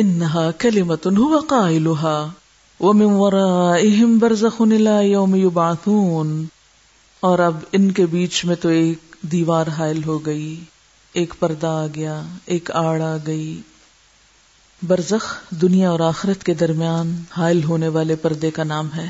[0.00, 2.28] انہا کلمت هو قائلها
[2.80, 6.44] ومن ورائهم برزخ الى يوم يبعثون
[7.20, 10.60] اور اب ان کے بیچ میں تو ایک دیوار حائل ہو گئی،
[11.12, 13.60] ایک پردہ آ گیا، ایک آڑ آ گئی۔
[14.82, 19.06] برزخ دنیا اور آخرت کے درمیان حائل ہونے والے پردے کا نام ہے،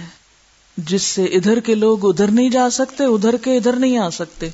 [0.77, 4.48] جس سے ادھر کے لوگ ادھر نہیں جا سکتے، ادھر کے ادھر نہیں آ سکتے۔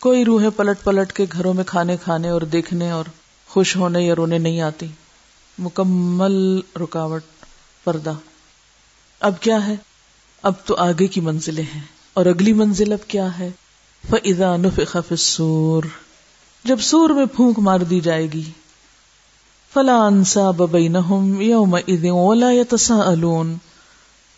[0.00, 3.04] کوئی روحیں پلٹ پلٹ کے گھروں میں کھانے کھانے اور دیکھنے اور
[3.48, 4.86] خوش ہونے یا رونے نہیں آتی۔
[5.58, 7.22] مکمل رکاوٹ
[7.84, 8.12] پردہ۔
[9.20, 9.76] اب کیا ہے؟
[10.42, 11.80] اب تو آگے کی منزلیں ہیں۔
[12.14, 13.50] اور اگلی منزل اب کیا ہے؟
[14.10, 15.86] فَإِذَا نُفِخَ فِي السُّورِ۔
[16.64, 18.50] جب سور میں پھونک مار دی جائے گی۔
[19.72, 23.56] فلا انسا ببینہم یومئذ ولا یتساءلون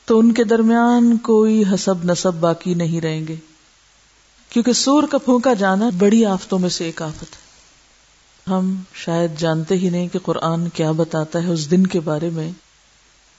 [0.04, 3.36] تو ان کے درمیان کوئی حسب نصب باقی نہیں رہیں گے۔
[4.50, 7.45] کیونکہ سور کا پھونکا جانا بڑی آفتوں میں سے ایک آفت ہے۔
[8.50, 12.50] ہم شاید جانتے ہی نہیں کہ قرآن کیا بتاتا ہے اس دن کے بارے میں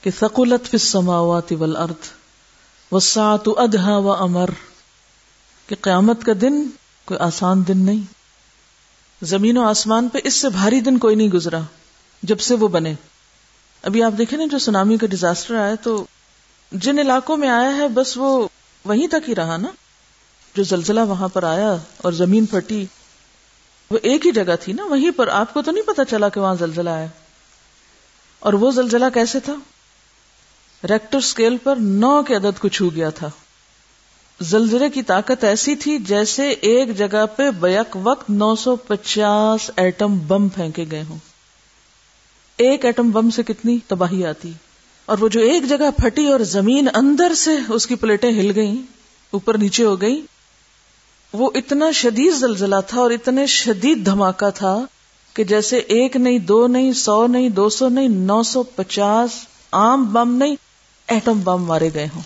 [0.02, 2.10] کہ ثقلت فی السماوات والارض
[2.92, 4.50] والساعت ادھا و امر
[5.68, 6.68] کہ قیامت کا دن
[7.06, 8.04] کوئی آسان دن نہیں۔
[9.26, 11.60] زمین و آسمان پہ اس سے بھاری دن کوئی نہیں گزرا،
[12.24, 12.94] جب سے وہ بنے۔
[13.82, 16.06] ابھی آپ دیکھیں نا، جو سونامی کا ڈیزاسٹر آیا تو
[16.72, 18.48] جن علاقوں میں آیا ہے، بس وہ
[18.86, 19.68] وہیں تک ہی رہا نا۔
[20.56, 22.86] جو زلزلہ وہاں پر آیا اور زمین پھٹی
[23.92, 26.40] وہ ایک ہی جگہ تھی نا، وہیں پر آپ کو تو نہیں پتا چلا کہ
[26.40, 27.08] وہاں زلزلہ آیا۔
[28.40, 29.56] اور وہ زلزلہ کیسے تھا؟
[30.90, 33.30] ریکٹر اسکیل پر نو کے عدد کو چھو گیا تھا۔
[34.42, 40.18] زلزلے کی طاقت ایسی تھی جیسے ایک جگہ پہ بیک وقت نو سو پچاس ایٹم
[40.18, 41.18] بم پھینکے گئے ہوں۔
[42.58, 44.52] ایک ایٹم بم سے کتنی تباہی آتی۔
[45.06, 48.76] اور وہ جو ایک جگہ پھٹی اور زمین اندر سے اس کی پلیٹیں ہل گئیں،
[49.32, 50.22] اوپر نیچے ہو گئی
[51.34, 54.86] وہ اتنا شدید زلزلہ تھا اور اتنے شدید دھماکہ تھا
[55.34, 59.30] کہ جیسے ایک نہیں، دو نہیں، سو نہیں، دو سو نہیں، نو سو پچاس
[59.72, 60.56] عام بم نہیں،
[61.08, 62.22] ایٹم بم مارے گئے ہوں۔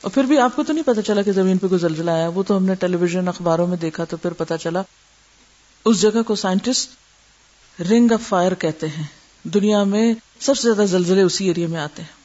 [0.00, 2.28] اور پھر بھی آپ کو تو نہیں پتا چلا کہ زمین پہ کوئی زلزلہ آیا،
[2.28, 4.82] وہ تو ہم نے ٹیلی ویژن اخباروں میں دیکھا تو پھر پتا چلا۔
[5.84, 6.90] اس جگہ کو سائنٹسٹ
[7.80, 9.04] رنگ آف فائر کہتے ہیں۔
[9.44, 12.16] دنیا میں سب سے زیادہ زلزلے اسی ایریا میں آتے ہیں۔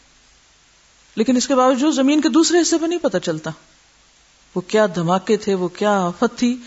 [1.16, 3.52] لیکن اس کے باوجود زمین کے دوسرے حصے پہ نہیں پتا چلتا۔
[4.56, 6.58] وہ کیا دھماکے تھے، وہ کیا آفت تھی۔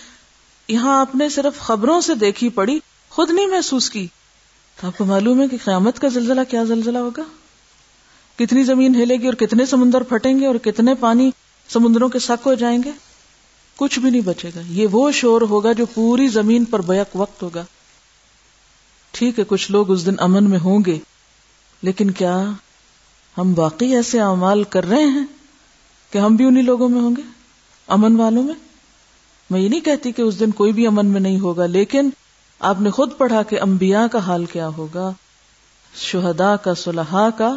[0.68, 2.78] یہاں آپ نے صرف خبروں سے دیکھی پڑی،
[3.10, 4.06] خود نہیں محسوس کی۔
[4.80, 7.22] تو آپ کو معلوم ہے کہ قیامت کا زلزلہ کیا زلزلہ ہوگا؟
[8.38, 11.30] کتنی زمین ہلے گی اور کتنے سمندر پھٹیں گے اور کتنے پانی
[11.68, 12.90] سمندروں کے سک ہو جائیں گے؟
[13.76, 17.42] کچھ بھی نہیں بچے گا۔ یہ وہ شور ہوگا جو پوری زمین پر بیک وقت
[17.42, 17.64] ہوگا۔
[19.10, 20.98] ٹھیک ہے، کچھ لوگ اس دن امن میں ہوں گے،
[21.82, 22.44] لیکن کیا
[23.38, 25.26] ہم واقعی ایسے اعمال کر رہے ہیں
[26.10, 27.43] کہ ہم بھی انہی لوگوں میں ہوں گے؟
[27.86, 28.54] امن والوں میں؟
[29.50, 32.10] میں یہ نہیں کہتی کہ اس دن کوئی بھی امن میں نہیں ہوگا، لیکن
[32.58, 35.12] آپ نے خود پڑھا کہ انبیاء کا حال کیا ہوگا
[35.96, 37.56] شہدا کا، صلحاء کا۔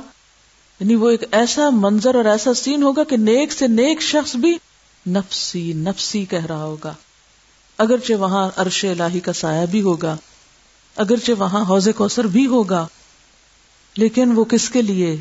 [0.79, 4.57] یعنی وہ ایک ایسا منظر اور ایسا سین ہوگا کہ نیک سے نیک شخص بھی
[5.07, 6.93] نفسی نفسی کہہ رہا ہوگا۔
[7.77, 10.15] اگرچہ وہاں عرش الہی کا سایہ بھی ہوگا،
[10.95, 12.87] اگرچہ وہاں حوض کوثر بھی ہوگا،
[13.97, 15.11] لیکن وہ کس کے لیے؟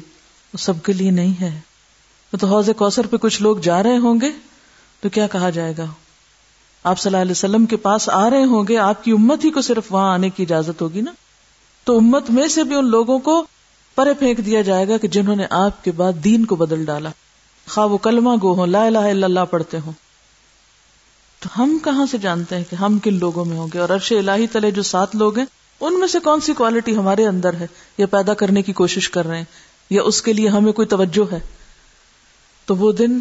[0.53, 1.61] وہ سب کے لیے نہیں ہے۔
[2.41, 4.31] تو حوض کوثر پہ کچھ لوگ جا رہے ہوں گے۔
[5.07, 5.85] تو کیا کہا جائے گا؟
[6.85, 9.51] آپ صلی اللہ علیہ وسلم کے پاس آ رہے ہوں گے، آپ کی امت ہی
[9.51, 11.13] کو صرف وہاں آنے کی اجازت ہوگی نا؟
[11.85, 13.47] تو امت میں سے بھی ان لوگوں کو
[13.95, 17.09] پرے پھینک دیا جائے گا کہ جنہوں نے آپ کے بعد دین کو بدل ڈالا۔
[17.69, 19.93] خواہ وہ کلمہ گو ہوں، لا الہ الا اللہ پڑھتے ہوں۔
[21.41, 24.13] تو ہم کہاں سے جانتے ہیں کہ ہم کن لوگوں میں ہوں گے؟ اور عرش
[24.13, 25.47] الہی تلے جو سات لوگ ہیں،
[25.81, 27.67] ان میں سے کون سی کوالٹی ہمارے اندر ہے؟
[27.99, 29.45] یا پیدا کرنے کی کوشش کر رہے ہیں،
[29.91, 31.41] یا اس کے لیے ہمیں کوئی توجہ ہے؟
[32.67, 33.21] تو وہ دن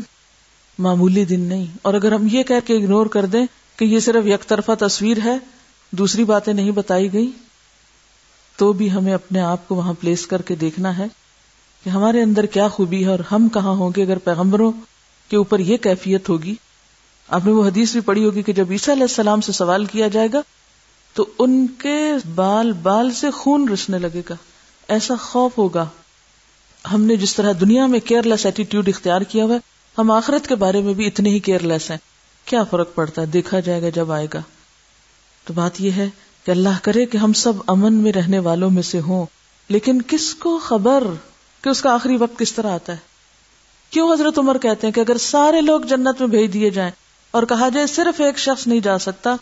[0.79, 3.45] معمولی دن نہیں۔ اور اگر ہم یہ کہہ کے اگنور کر دیں
[3.77, 5.37] کہ یہ صرف یک طرفہ تصویر ہے،
[5.91, 7.31] دوسری باتیں نہیں بتائی گئی
[8.57, 11.05] تو بھی ہمیں اپنے آپ کو وہاں پلیس کر کے دیکھنا ہے
[11.83, 14.71] کہ ہمارے اندر کیا خوبی ہے اور ہم کہاں ہوں گے۔ اگر پیغمبروں
[15.29, 16.55] کے اوپر یہ کیفیت ہوگی،
[17.27, 20.07] آپ نے وہ حدیث بھی پڑھی ہوگی کہ جب عیسیٰ علیہ السلام سے سوال کیا
[20.07, 20.41] جائے گا،
[21.13, 24.35] تو ان کے بال بال سے خون رسنے لگے گا۔
[24.87, 25.85] ایسا خوف ہوگا۔
[26.93, 30.47] ہم نے جس طرح دنیا میں کیئر لیس ایٹیٹیوڈ اختیار کیا ہوا ہے ہم آخرت
[30.47, 31.97] کے بارے میں بھی اتنے ہی کیئر لیس ہیں۔
[32.45, 34.41] کیا فرق پڑتا ہے؟ دیکھا جائے گا جب آئے گا۔
[35.45, 36.09] تو بات یہ ہے
[36.45, 39.25] کہ اللہ کرے کہ ہم سب امن میں رہنے والوں میں سے ہوں۔
[39.69, 41.03] لیکن کس کو خبر
[41.61, 42.97] کہ اس کا آخری وقت کس طرح آتا ہے؟
[43.89, 46.91] کیوں حضرت عمر کہتے ہیں کہ اگر سارے لوگ جنت میں بھیج دیے جائیں
[47.31, 49.35] اور کہا جائے صرف ایک شخص نہیں جا سکتا،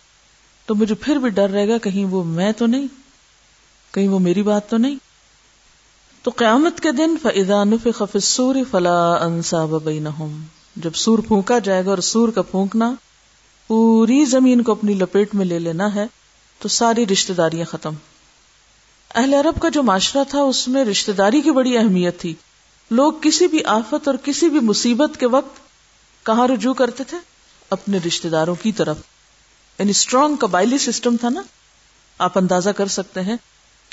[0.65, 2.88] تو مجھے پھر بھی ڈر رہے گا کہیں وہ میں تو نہیں؟
[3.91, 4.95] کہیں وہ میری بات تو نہیں؟
[6.23, 7.77] تو قیامت کے دن فضان
[8.21, 10.43] سور فلا انسا بینہم
[10.75, 12.93] جب سور پھونکا جائے گا اور سور کا پھونکنا
[13.67, 16.05] پوری زمین کو اپنی لپیٹ میں لے لینا ہے،
[16.59, 17.93] تو ساری رشتے داریاں ختم۔
[19.15, 22.33] اہل عرب کا جو معاشرہ تھا، اس میں رشتہ داری کی بڑی اہمیت تھی۔
[22.91, 25.59] لوگ کسی بھی آفت اور کسی بھی مصیبت کے وقت
[26.25, 27.17] کہاں رجوع کرتے تھے؟
[27.69, 28.97] اپنے رشتہ داروں کی طرف۔
[29.79, 31.41] یعنی اسٹرانگ قبائلی سسٹم تھا نا،
[32.17, 33.35] آپ اندازہ کر سکتے ہیں۔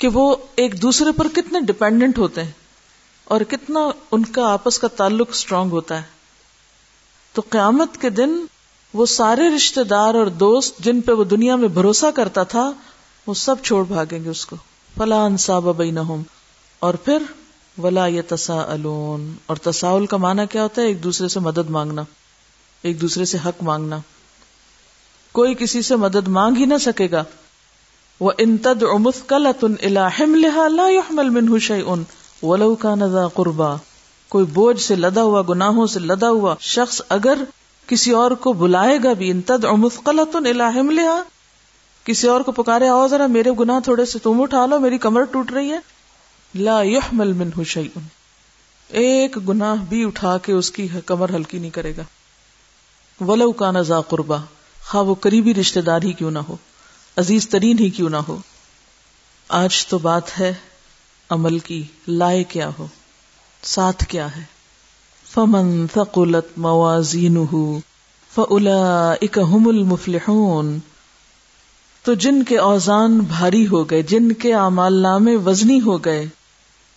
[0.01, 2.51] کہ وہ ایک دوسرے پر کتنے ڈپینڈنٹ ہوتے ہیں
[3.23, 3.79] اور کتنا
[4.11, 6.03] ان کا آپس کا تعلق اسٹرانگ ہوتا ہے۔
[7.33, 8.45] تو قیامت کے دن
[8.93, 12.71] وہ سارے رشتے دار اور دوست جن پہ وہ دنیا میں بھروسہ کرتا تھا،
[13.27, 14.55] وہ سب چھوڑ بھاگیں گے اس کو۔
[14.97, 15.81] فلاں انصاب
[16.79, 17.23] اور پھر
[17.77, 18.75] ولا یہ تسا
[19.45, 22.03] اور تساؤل کا معنی کیا ہوتا ہے؟ ایک دوسرے سے مدد مانگنا،
[22.81, 23.97] ایک دوسرے سے حق مانگنا۔
[25.31, 27.23] کوئی کسی سے مدد مانگ ہی نہ سکے گا۔
[28.21, 29.47] وہ انتد امف کل
[31.85, 32.03] ان
[32.43, 33.75] ولو کا نزا قربا
[34.29, 37.37] کوئی بوجھ سے لدا ہوا، گناہوں سے لدا ہوا شخص اگر
[37.87, 41.23] کسی اور کو بلائے گا بھی انتد اور مسقلت لیا
[42.03, 45.23] کسی اور کو پکارے، آؤ ذرا میرے گناہ تھوڑے سے تم اٹھا لو، میری کمر
[45.23, 45.79] ٹوٹ رہی ہے۔
[46.55, 47.99] لا يحمل منه شيء۔
[48.87, 52.03] ایک گناہ بھی اٹھا کے اس کی کمر ہلکی نہیں کرے گا۔
[53.25, 54.37] ولو کا نزا قربا
[54.89, 56.55] خواہ وہ قریبی رشتے دار ہی کیوں نہ ہو۔
[57.17, 58.37] عزیز ترین ہی کیوں نہ ہو۔
[59.47, 60.53] آج تو بات ہے
[61.29, 62.87] عمل کی، لائے کیا ہو،
[63.63, 64.43] ساتھ کیا ہے۔
[65.33, 67.55] فمن ثقلت موازینہ
[68.35, 70.79] فاولئک هم المفلحون۔
[72.03, 76.25] تو جن کے اوزان بھاری ہو گئے، جن کے اعمال نامے وزنی ہو گئے،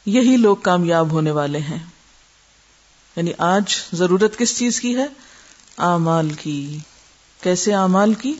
[0.07, 1.87] یہی لوگ کامیاب ہونے والے ہیں۔
[3.17, 5.07] یعنی آج ضرورت کس چیز کی ہے؟
[5.79, 6.79] اعمال کی۔
[7.43, 8.35] کیسے اعمال کی؟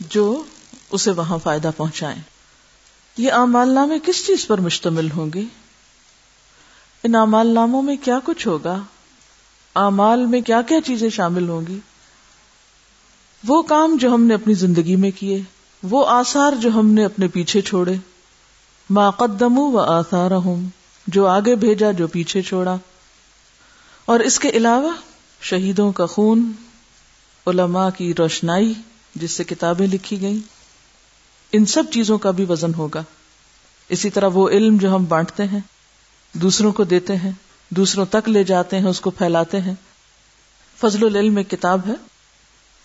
[0.00, 0.42] جو
[0.90, 2.22] اسے وہاں فائدہ پہنچائیں۔
[3.16, 5.42] یہ اعمال نامے کس چیز پر مشتمل ہوں گے؟
[7.02, 8.82] ان اعمال ناموں میں کیا کچھ ہوگا؟
[9.76, 11.78] اعمال میں کیا کیا چیزیں شامل ہوں گی؟
[13.46, 15.42] وہ کام جو ہم نے اپنی زندگی میں کیے،
[15.82, 17.94] وہ آثار جو ہم نے اپنے پیچھے چھوڑے۔
[18.90, 20.30] ما قدمو و آثار
[21.06, 22.76] جو آگے بھیجا، جو پیچھے چھوڑا۔
[24.04, 24.92] اور اس کے علاوہ
[25.40, 26.52] شہیدوں کا خون،
[27.46, 28.74] علماء کی روشنائی،
[29.14, 30.55] جس سے کتابیں لکھی گئیں۔
[31.56, 33.02] ان سب چیزوں کا بھی وزن ہوگا۔
[33.88, 35.60] اسی طرح وہ علم جو ہم بانٹتے ہیں،
[36.32, 37.30] دوسروں کو دیتے ہیں،
[37.70, 39.74] دوسروں تک لے جاتے ہیں، اس کو پھیلاتے ہیں۔
[40.80, 41.92] فضل العلم ایک کتاب ہے۔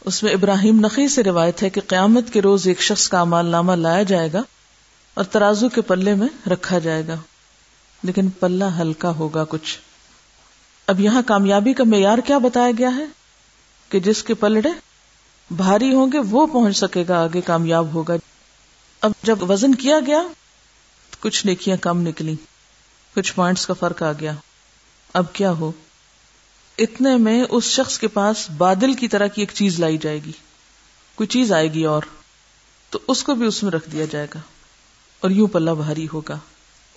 [0.06, 3.46] اس میں ابراہیم نقی سے روایت ہے کہ قیامت کے روز ایک شخص کا مال
[3.46, 4.42] نامہ لایا جائے گا
[5.14, 7.16] اور ترازو کے پلے میں رکھا جائے گا۔
[8.04, 9.80] لیکن پلہ ہلکا ہوگا کچھ۔
[10.88, 13.06] اب یہاں کامیابی کا معیار کیا بتایا گیا ہے؟
[13.90, 14.70] کہ جس کے پلڑے
[15.56, 18.14] بھاری ہوں گے، وہ پہنچ سکے گا، آگے کامیاب ہوگا۔
[19.02, 20.24] اب جب وزن کیا گیا،
[21.20, 22.36] کچھ نیکیاں کم نکلی
[23.16, 24.34] کچھ پوائنٹس کا فرق آ گیا۔
[25.14, 25.72] اب کیا ہو؟
[26.78, 30.32] اتنے میں اس شخص کے پاس بادل کی طرح کی ایک چیز لائی جائے گی۔
[31.16, 32.04] کوئی چیز آئے گی اور،
[32.90, 34.40] تو اس کو بھی اس میں رکھ دیا جائے گا۔
[35.20, 36.40] اور یوں پلہ بھاری ہوگا۔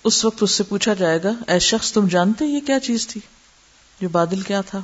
[0.03, 3.21] اس وقت اس سے پوچھا جائے گا، اے شخص، تم جانتے یہ کیا چیز تھی؟
[4.01, 4.79] جو بادل کیا تھا؟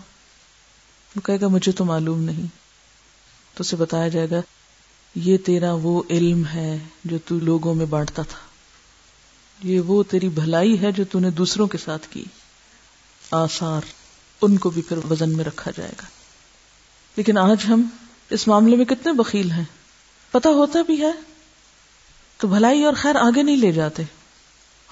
[1.15, 2.47] وہ کہے گا، مجھے تو معلوم نہیں۔
[3.53, 4.41] تو اسے بتایا جائے گا
[5.16, 8.38] یہ تیرا وہ علم ہے جو تو لوگوں میں بانٹتا تھا۔
[9.63, 12.24] یہ وہ تیری بھلائی ہے جو نے دوسروں کے ساتھ کی۔
[13.31, 13.81] آثار
[14.42, 16.06] ان کو بھی پھر وزن میں رکھا جائے گا۔
[17.16, 17.81] لیکن آج ہم
[18.30, 19.63] اس معاملے میں کتنے بخیل ہیں۔
[20.31, 21.12] پتا ہوتا بھی ہے۔
[22.38, 24.04] تو بھلائی اور خیر آگے نہیں لے جاتے۔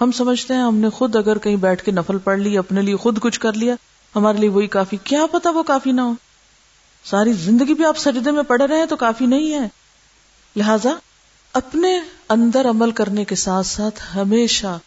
[0.00, 2.96] ہم سمجھتے ہیں ہم نے خود اگر کہیں بیٹھ کے نفل پڑھ لی، اپنے لیے
[2.96, 3.74] خود کچھ کر لیا،
[4.16, 6.12] ہمارے لیے وہی کافی۔ کیا پتا وہ کافی نہ ہو۔
[7.04, 9.79] ساری زندگی بھی آپ سجدے میں پڑھ رہے ہیں تو کافی نہیں ہے۔
[10.56, 10.90] لہذا
[11.52, 14.78] اپنے اندر عمل کرنے کے ساتھ ساتھ ہمیشہ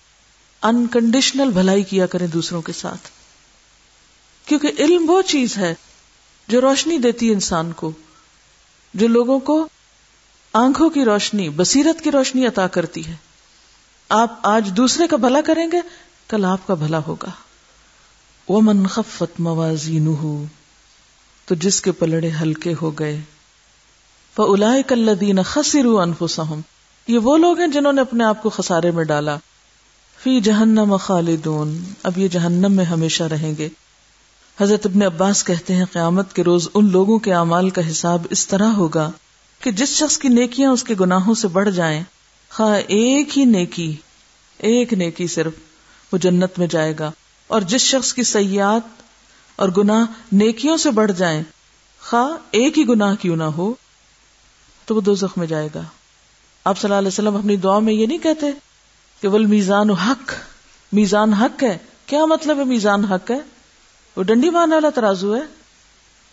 [0.61, 3.09] انکنڈیشنل بھلائی کیا کریں دوسروں کے ساتھ۔
[4.45, 5.75] کیونکہ علم وہ چیز ہے
[6.47, 7.91] جو روشنی دیتی ہے انسان کو،
[8.93, 9.67] جو لوگوں کو
[10.53, 13.15] آنکھوں کی روشنی، بصیرت کی روشنی عطا کرتی ہے۔
[14.09, 15.77] آپ آج دوسرے کا بھلا کریں گے،
[16.27, 17.31] کل آپ کا بھلا ہوگا۔
[18.47, 19.99] وہ منخفت موازی
[21.45, 23.21] تو جس کے پلڑے ہلکے ہو گئے
[24.35, 26.61] کلین خسر انفسہم
[27.07, 29.37] یہ وہ لوگ ہیں جنہوں نے اپنے آپ کو خسارے میں ڈالا۔
[30.23, 33.69] فی جہنم خالدون۔ اب یہ جہنم میں ہمیشہ رہیں گے۔
[34.61, 38.47] حضرت ابن عباس کہتے ہیں قیامت کے روز ان لوگوں کے اعمال کا حساب اس
[38.47, 39.11] طرح ہوگا
[39.59, 42.03] کہ جس شخص کی نیکیاں اس کے گناہوں سے بڑھ جائیں،
[42.49, 43.95] خواہ ایک ہی نیکی،
[44.57, 45.53] ایک نیکی صرف
[46.11, 47.11] وہ جنت میں جائے گا۔
[47.47, 49.01] اور جس شخص کی سیاحت
[49.55, 51.43] اور گناہ نیکیوں سے بڑھ جائیں،
[52.09, 53.73] خواہ ایک ہی گناہ کیوں نہ ہو
[54.85, 55.81] تو وہ دو زخم میں جائے گا۔
[56.65, 58.45] آپ صلی اللہ علیہ وسلم اپنی دعا میں یہ نہیں کہتے
[59.21, 60.33] کہ وہ میزان حق
[60.91, 63.39] میزان حق ہے۔ کیا مطلب ہے میزان حق ہے؟
[64.15, 65.41] وہ ڈنڈی مارنے والا ترازو ہے۔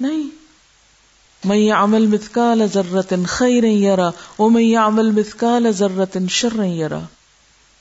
[0.00, 0.28] نہیں۔
[1.45, 2.16] میں عمل
[2.75, 6.99] ضرورت خیر یرا وہ میں عمل متکال ضرورت شر یرا۔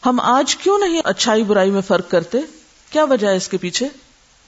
[0.06, 2.38] ہم آج کیوں نہیں اچھائی برائی میں فرق کرتے؟
[2.90, 3.88] کیا وجہ ہے اس کے پیچھے؟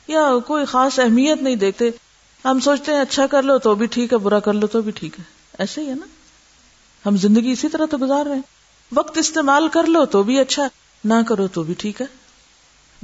[0.08, 1.90] یا کوئی خاص اہمیت نہیں دیکھتے
[2.46, 4.92] ہم سوچتے ہیں اچھا کر لو تو بھی ٹھیک ہے، برا کر لو تو بھی
[4.92, 6.06] ٹھیک ہے۔ ایسے ہی ہے نا۔
[7.06, 8.42] ہم زندگی اسی طرح تو گزار رہے ہیں۔
[8.96, 10.68] وقت استعمال کر لو تو بھی اچھا
[11.04, 12.06] نہ کرو تو بھی ٹھیک ہے۔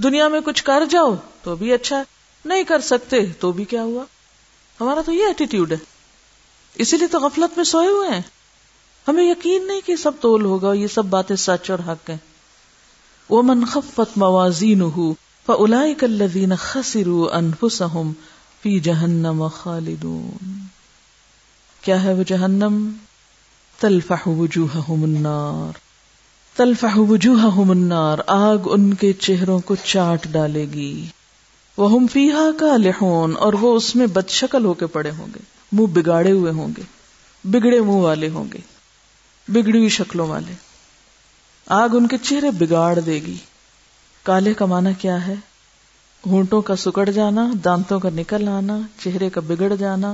[0.04, 2.04] دنیا میں کچھ کر جاؤ تو بھی اچھا
[2.46, 4.04] نہیں کر سکتے تو بھی کیا ہوا۔
[4.82, 5.78] ہمارا تو یہ ایٹیٹیوڈ ہے۔
[6.76, 8.22] اسی لیے تو غفلت میں سوئے ہوئے ہیں۔
[9.08, 12.18] ہمیں یقین نہیں کہ سب تول ہوگا، یہ سب باتیں سچ اور حق ہیں۔
[13.30, 14.82] وہ من خفت موازین
[16.02, 18.12] الذین خسروا انفسهم
[18.62, 20.67] فی جہنم خالدون۔
[21.88, 22.92] کیا ہے وہ جہنم؟
[23.80, 25.78] تلفح وجوہہم النار۔
[26.58, 31.06] تلفح وجوہہم النار، آگ ان کے چہروں کو چاٹ ڈالے گی۔
[31.78, 35.28] وہ ہم فیحا کا لہون اور وہ اس میں بد شکل ہو کے پڑے ہوں
[35.36, 35.40] گے۔
[35.72, 36.82] منہ بگاڑے ہوئے ہوں گے۔
[37.44, 38.60] بگڑے منہ والے ہوں گے۔
[39.48, 40.54] بگڑی ہوئی شکلوں والے۔
[41.68, 43.38] آگ ان کے چہرے بگاڑ دے گی۔
[44.24, 45.36] کالے کا مانا کیا ہے؟
[46.26, 50.14] ہونٹوں کا سکڑ جانا، دانتوں کا نکل آنا، چہرے کا بگڑ جانا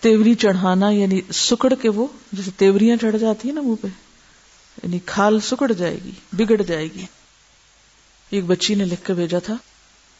[0.00, 3.86] تیوری چڑھانا یعنی سکڑ کے وہ، جیسے تیوریاں چڑھ جاتی ہیں نا منہ پہ
[4.82, 7.06] یعنی کھال سکڑ جائے گی، بگڑ جائے گی۔
[8.30, 9.54] ایک بچی نے لکھ کے بھیجا تھا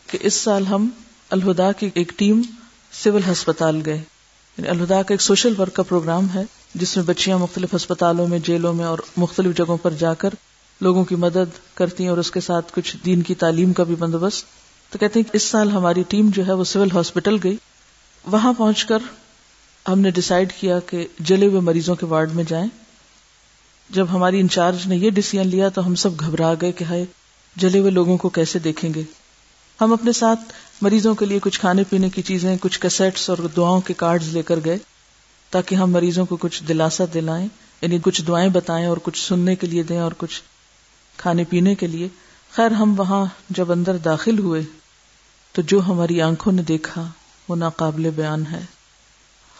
[0.06, 0.88] کہ اس سال ہم
[1.30, 2.42] الہدا کی ایک ٹیم
[2.92, 3.96] سول ہسپتال گئے۔
[4.58, 6.42] یعنی الہدا کا ایک سوشل ورک کا پروگرام ہے،
[6.74, 10.30] جس میں بچیاں مختلف ہسپتالوں میں، جیلوں میں اور مختلف جگہوں پر جا کر
[10.80, 13.94] لوگوں کی مدد کرتی ہیں اور اس کے ساتھ کچھ دین کی تعلیم کا بھی
[13.94, 14.44] بندوبست۔
[14.92, 17.56] تو کہتے ہیں کہ اس سال ہماری ٹیم جو ہے وہ سول ہاسپٹل گئی۔
[18.26, 18.98] وہاں پہنچ کر
[19.88, 22.68] ہم نے ڈسائڈ کیا کہ جلے ہوئے مریضوں کے وارڈ میں جائیں۔
[23.90, 27.04] جب ہماری انچارج نے یہ ڈسیزن لیا تو ہم سب گھبرا گئے کہ ہائے،
[27.56, 29.02] جلے ہوئے لوگوں کو کیسے دیکھیں گے؟
[29.80, 30.40] ہم اپنے ساتھ
[30.82, 34.42] مریضوں کے لیے کچھ کھانے پینے کی چیزیں، کچھ کیسٹس اور دعاؤں کے کارڈ لے
[34.42, 34.78] کر گئے
[35.50, 37.48] تاکہ ہم مریضوں کو کچھ دلاسا دلائیں
[37.80, 40.42] یعنی کچھ دعائیں بتائیں اور کچھ سننے کے لیے دیں اور کچھ
[41.16, 42.08] کھانے پینے کے لیے۔
[42.52, 44.62] خیر، ہم وہاں جب اندر داخل ہوئے
[45.52, 47.08] تو جو ہماری آنکھوں نے دیکھا
[47.48, 48.75] وہ ناقابل بیان ہے۔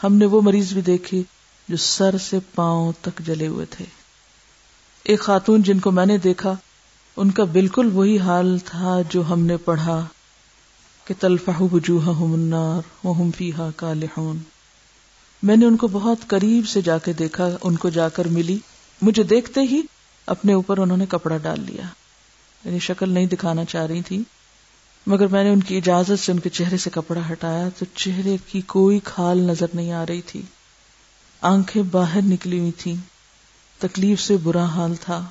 [0.05, 1.23] ہم نے وہ مریض بھی دیکھے
[1.69, 3.85] جو سر سے پاؤں تک جلے ہوئے تھے۔
[5.05, 6.55] ایک خاتون جن کو میں نے دیکھا،
[7.17, 10.07] ان کا بالکل وہی حال تھا جو ہم نے پڑھا
[11.05, 11.63] کہ تلفہ
[15.43, 18.59] میں نے ان کو بہت قریب سے جا کے دیکھا، ان کو جا کر ملی۔
[19.03, 19.83] مجھے دیکھتے ہی
[20.27, 21.85] اپنے اوپر انہوں نے کپڑا ڈال لیا۔
[22.65, 24.23] یعنی شکل نہیں دکھانا چاہ رہی تھی
[25.07, 28.37] مگر میں نے ان کی اجازت سے ان کے چہرے سے کپڑا ہٹایا تو چہرے
[28.47, 30.43] کی کوئی کھال نظر نہیں آ رہی تھی۔
[31.41, 32.95] آنکھیں باہر نکلی ہوئی تھی
[33.79, 35.25] تکلیف سے برا حال تھا۔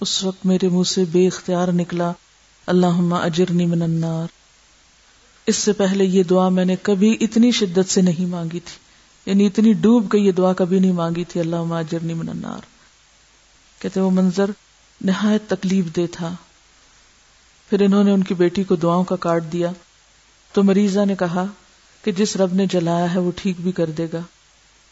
[0.00, 2.12] اس وقت میرے منہ سے بے اختیار نکلا
[2.66, 4.26] اللہ اجرنی من النار
[5.46, 8.78] اس سے پہلے یہ دعا میں نے کبھی اتنی شدت سے نہیں مانگی تھی۔
[9.26, 12.60] یعنی اتنی ڈوب کے یہ دعا کبھی نہیں مانگی تھی اللہ اجرنی من النار
[13.78, 14.50] کہتے وہ منظر
[15.04, 16.34] نہایت تکلیف دے تھا۔
[17.70, 19.70] پھر انہوں نے ان کی بیٹی کو دعاؤں کا کارڈ دیا۔
[20.52, 21.44] تو مریضہ نے کہا
[22.02, 24.20] کہ جس رب نے جلایا ہے وہ ٹھیک بھی کر دے گا۔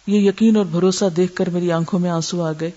[0.06, 2.70] یہ یقین اور بھروسہ دیکھ کر میری آنکھوں میں آنسو آ گئے۔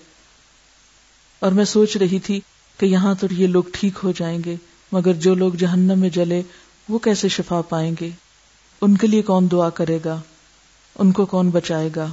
[1.40, 2.40] اور میں سوچ رہی تھی
[2.78, 4.56] کہ یہاں تو یہ لوگ ٹھیک ہو جائیں گے،
[4.92, 6.42] مگر جو لوگ جہنم میں جلے
[6.88, 8.10] وہ کیسے شفا پائیں گے؟
[8.80, 10.20] ان کے لیے کون دعا کرے گا؟
[10.98, 12.06] ان کو کون بچائے گا؟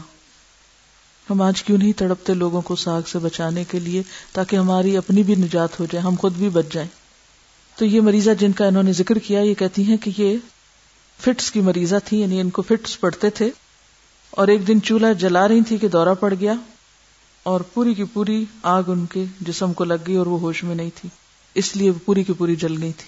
[1.29, 5.23] ہم آج کیوں نہیں تڑپتے لوگوں کو ساگ سے بچانے کے لیے تاکہ ہماری اپنی
[5.23, 7.02] بھی نجات ہو جائے، ہم خود بھی بچ جائیں۔
[7.75, 10.37] تو یہ مریضہ جن کا انہوں نے ذکر کیا، یہ کہتی ہیں کہ یہ
[11.21, 13.49] فٹس کی مریضہ تھی یعنی ان کو فٹس پڑتے تھے۔
[14.31, 16.53] اور ایک دن چولہا جلا رہی تھی کہ دورہ پڑ گیا
[17.43, 20.75] اور پوری کی پوری آگ ان کے جسم کو لگ گئی اور وہ ہوش میں
[20.75, 21.09] نہیں تھی۔
[21.55, 23.07] اس لیے وہ پوری کی پوری جل گئی تھی۔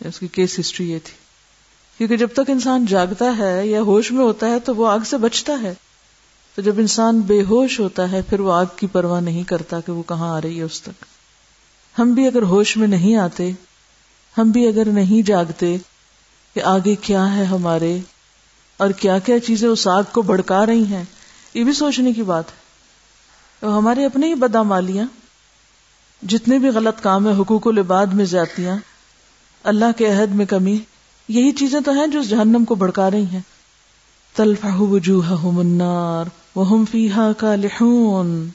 [0.00, 1.14] یعنی اس کی کیس ہسٹری یہ تھی۔
[1.98, 5.16] کیونکہ جب تک انسان جاگتا ہے یا ہوش میں ہوتا ہے تو وہ آگ سے
[5.16, 5.74] بچتا ہے۔
[6.54, 9.92] تو جب انسان بے ہوش ہوتا ہے، پھر وہ آگ کی پرواہ نہیں کرتا کہ
[9.92, 11.04] وہ کہاں آ رہی ہے اس تک۔
[11.98, 13.52] ہم بھی اگر ہوش میں نہیں آتے
[14.38, 15.76] ہم بھی اگر نہیں جاگتے
[16.54, 17.98] کہ آگے کیا ہے ہمارے
[18.76, 21.04] اور کیا کیا چیزیں اس آگ کو بڑکا رہی ہیں،
[21.54, 25.06] یہ بھی سوچنے کی بات ہے۔ ہمارے اپنے ہی بدامالیاں،
[26.28, 28.76] جتنے بھی غلط کام ہے حقوق العباد میں زیادتیاں،
[29.64, 30.78] اللہ کے عہد میں کمی،
[31.28, 33.40] یہی چیزیں تو ہیں جو جہنم کو بھڑکا رہی ہیں۔
[34.38, 36.24] النار
[36.56, 38.48] وهم فيها كالحون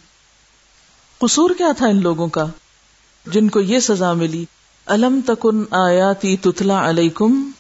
[1.17, 2.45] قصور کیا تھا ان لوگوں کا
[3.25, 4.45] جن کو یہ سزا ملی؟
[4.87, 7.51] الم تکن آیاتی تتلا علیکم؟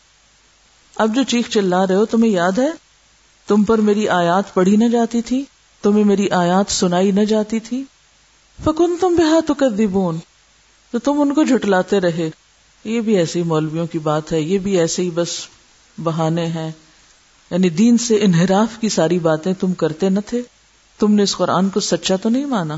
[0.95, 2.69] اب جو چیخ چلا رہے ہو، تمہیں یاد ہے؟
[3.47, 5.45] تم پر میری آیات پڑھی نہ جاتی تھی،
[5.81, 7.83] تمہیں میری آیات سنائی نہ جاتی تھی۔
[8.63, 10.11] فکن تم بے تو
[10.91, 12.29] تو تم ان کو جھٹلاتے رہے۔
[12.83, 15.47] یہ بھی ایسی مولویوں کی بات ہے، یہ بھی ایسے ہی بس
[16.03, 16.71] بہانے ہیں۔
[17.51, 20.41] یعنی دین سے انحراف کی ساری باتیں تم کرتے نہ تھے۔
[20.99, 22.77] تم نے اس قرآن کو سچا تو نہیں مانا۔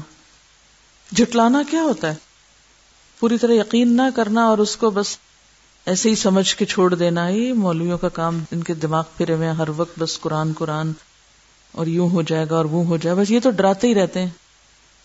[1.15, 2.28] جھٹلانا کیا ہوتا ہے؟
[3.19, 5.17] پوری طرح یقین نہ کرنا اور اس کو بس
[5.85, 9.49] ایسے ہی سمجھ کے چھوڑ دینا یہ مولویوں کا کام ان کے دماغ پھرے ہوئے
[9.49, 10.91] ہر وقت بس قرآن قرآن
[11.71, 13.95] اور یوں ہو جائے گا اور وہ ہو جائے گا۔ بس یہ تو ڈراتے ہی
[13.95, 14.29] رہتے ہیں۔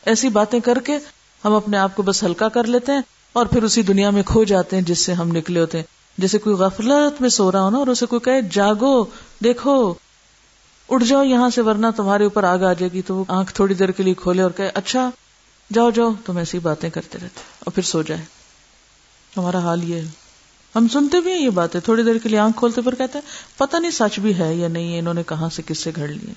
[0.07, 0.99] ایسی باتیں کر کے
[1.45, 3.01] ہم اپنے آپ کو بس ہلکا کر لیتے ہیں
[3.33, 5.85] اور پھر اسی دنیا میں کھو جاتے ہیں جس سے ہم نکلے ہوتے ہیں۔
[6.19, 9.05] جیسے کوئی غفلت میں سو رہا ہو نا اور اسے کوئی کہے، جاگو،
[9.45, 9.95] دیکھو،
[10.89, 13.75] اٹھ جاؤ یہاں سے ورنہ تمہارے اوپر آگ آ جائے گی۔ تو وہ آنکھ تھوڑی
[13.75, 15.11] دیر کے لیے کھولے اور کہے اچھا
[15.73, 18.25] جاؤ جاؤ تم ایسی باتیں کرتے رہتے اور پھر سو جائے
[19.37, 20.09] ہمارا حال یہ ہے۔
[20.77, 23.59] ہم سنتے بھی ہیں یہ باتیں، تھوڑی دیر کے لیے آنکھ کھولتے پر کہتے ہیں،
[23.59, 26.33] پتہ نہیں سچ بھی ہے یا نہیں، انہوں نے کہاں سے کس سے گھڑ لیے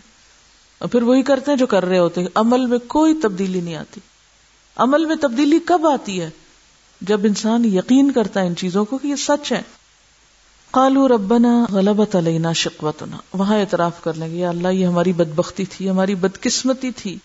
[0.79, 3.75] اور پھر وہی کرتے ہیں جو کر رہے ہوتے ہیں۔ عمل میں کوئی تبدیلی نہیں
[3.75, 3.99] آتی۔
[4.75, 6.29] عمل میں تبدیلی کب آتی ہے؟
[7.01, 9.61] جب انسان یقین کرتا ہے ان چیزوں کو کہ یہ سچ ہے۔
[10.71, 15.65] قالو ربنا غلبت علینا شقوتنا۔ وہاں اعتراف کر لیں گے، یا اللہ، یہ ہماری بدبختی
[15.65, 17.17] تھی، ہماری بدقسمتی تھی۔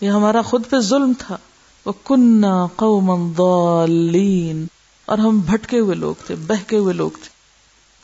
[0.00, 1.36] یہ ہمارا خود پہ ظلم تھا۔
[1.84, 4.66] وہ کنہ قوما ضالین
[5.06, 7.28] اور ہم بھٹکے ہوئے لوگ تھے، بہکے ہوئے لوگ تھے۔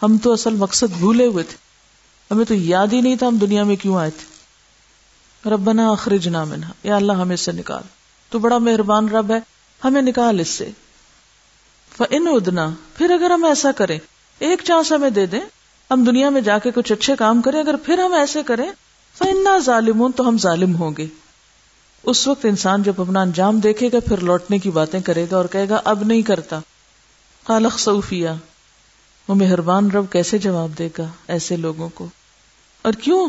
[0.03, 1.57] ہم تو اصل مقصد بھولے ہوئے تھے۔
[2.31, 4.37] ہمیں تو یاد ہی نہیں تھا ہم دنیا میں کیوں آئے تھے۔
[5.51, 7.83] ربنا اخرجنا منها۔ یا اللہ ہمیں سے نکال۔
[8.31, 9.41] تو بڑا مہربان رب ہے،
[9.85, 10.71] ہمیں نکال اس سے۔
[11.97, 13.99] فَإِنْ اُدْنَا پھر اگر ہم ایسا کریں،
[14.39, 15.41] ایک چانس ہمیں دے دیں۔
[15.91, 18.71] ہم دنیا میں جا کے کچھ اچھے کام کریں، اگر پھر ہم ایسے کریں،
[19.19, 21.07] فَإِنَّا ظَالِمُونَ تو ہم ظالم ہوں گے۔
[22.07, 25.45] اس وقت انسان جب اپنا انجام دیکھے گا، پھر لوٹنے کی باتیں کرے گا اور
[25.45, 26.59] کہے گا، اب نہیں کرتا۔
[27.47, 28.29] خالق صوفیہ
[29.29, 32.07] وہ مہربان رب کیسے جواب دے گا ایسے لوگوں کو؟
[32.83, 33.27] اور کیوں؟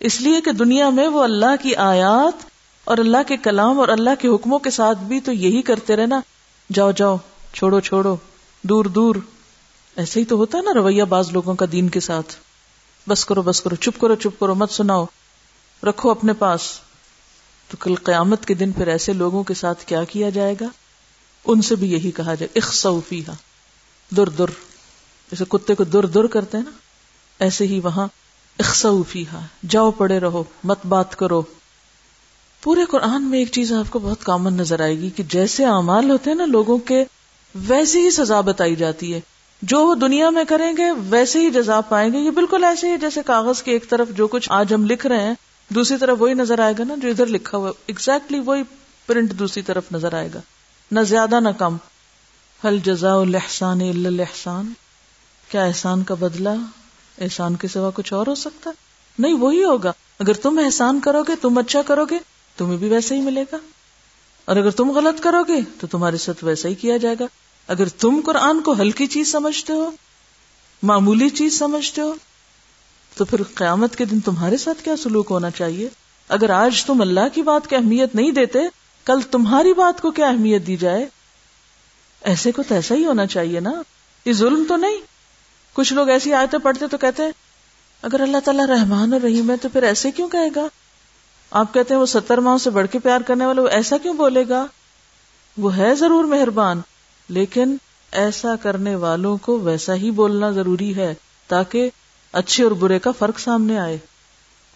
[0.00, 2.44] اس لیے کہ دنیا میں وہ اللہ کی آیات
[2.84, 6.20] اور اللہ کے کلام اور اللہ کے حکموں کے ساتھ بھی تو یہی کرتے رہنا۔
[6.72, 7.16] جاؤ جاؤ،
[7.52, 8.16] چھوڑو چھوڑو،
[8.62, 9.14] دور دور۔
[9.96, 12.36] ایسے ہی تو ہوتا ہے نا رویہ بعض لوگوں کا دین کے ساتھ۔
[13.08, 15.04] بس کرو بس کرو، چپ کرو چپ کرو، مت سناؤ۔
[15.86, 16.80] رکھو اپنے پاس۔
[17.70, 20.66] تو کل قیامت کے دن پھر ایسے لوگوں کے ساتھ کیا کیا جائے گا؟
[21.44, 23.22] ان سے بھی یہی کہا جائے اخصوفی
[24.16, 24.46] در در،
[25.30, 26.70] جیسے کتے کو در در کرتے ہیں نا،
[27.38, 28.08] ایسے ہی وہاں
[28.58, 29.24] اخصوفی
[29.68, 31.42] جاؤ پڑے رہو، مت بات کرو۔
[32.62, 36.10] پورے قرآن میں ایک چیز آپ کو بہت کامن نظر آئے گی کہ جیسے اعمال
[36.10, 37.04] ہوتے ہیں نا لوگوں کے
[37.54, 39.20] ویسی ہی سزا بتائی جاتی ہے۔
[39.62, 42.98] جو وہ دنیا میں کریں گے، ویسے ہی جزا پائیں گے۔ یہ بالکل ایسے ہی
[42.98, 45.34] جیسے کاغذ کی ایک طرف جو کچھ آج ہم لکھ رہے ہیں
[45.68, 48.62] دوسری طرف وہی نظر آئے گا نا جو ادھر لکھا ہوا exactly وہی
[49.06, 50.40] پرنٹ دوسری طرف نظر آئے گا۔
[50.92, 51.76] نہ زیادہ نہ کم۔
[52.64, 54.72] حل جزا الحسان الحسان
[55.48, 56.48] کیا احسان کا بدلہ
[57.18, 58.70] احسان کے سوا کچھ اور ہو سکتا
[59.18, 62.18] نہیں، وہی ہوگا۔ اگر تم احسان کرو گے تم اچھا کرو گے
[62.56, 63.56] تمہیں بھی ویسا ہی ملے گا۔
[64.44, 67.24] اور اگر تم غلط کرو گے تو تمہارے ساتھ ویسا ہی کیا جائے گا۔
[67.68, 69.90] اگر تم قرآن کو ہلکی چیز سمجھتے ہو،
[70.82, 72.14] معمولی چیز سمجھتے ہو
[73.16, 75.88] تو پھر قیامت کے دن تمہارے ساتھ کیا سلوک ہونا چاہیے؟
[76.28, 78.58] اگر آج تم اللہ کی بات کی اہمیت نہیں دیتے،
[79.04, 81.06] کل تمہاری بات کو کیا اہمیت دی جائے؟
[82.24, 83.72] ایسے کو تو ایسا ہی ہونا چاہیے نا۔
[84.24, 84.96] یہ ظلم تو نہیں۔
[85.72, 87.30] کچھ لوگ ایسی آیتیں پڑھتے تو کہتے ہیں
[88.02, 90.66] اگر اللہ تعالیٰ رحمان اور رحیم ہے تو پھر ایسے کیوں کہے گا؟
[91.50, 94.14] آپ کہتے ہیں وہ ستر ماہ سے بڑھ کے پیار کرنے والا وہ ایسا کیوں
[94.14, 94.66] بولے گا؟
[95.58, 96.80] وہ ہے ضرور مہربان،
[97.28, 97.76] لیکن
[98.12, 101.14] ایسا کرنے والوں کو ویسا ہی بولنا ضروری ہے
[101.48, 101.90] تاکہ
[102.34, 103.98] اچھے اور برے کا فرق سامنے آئے۔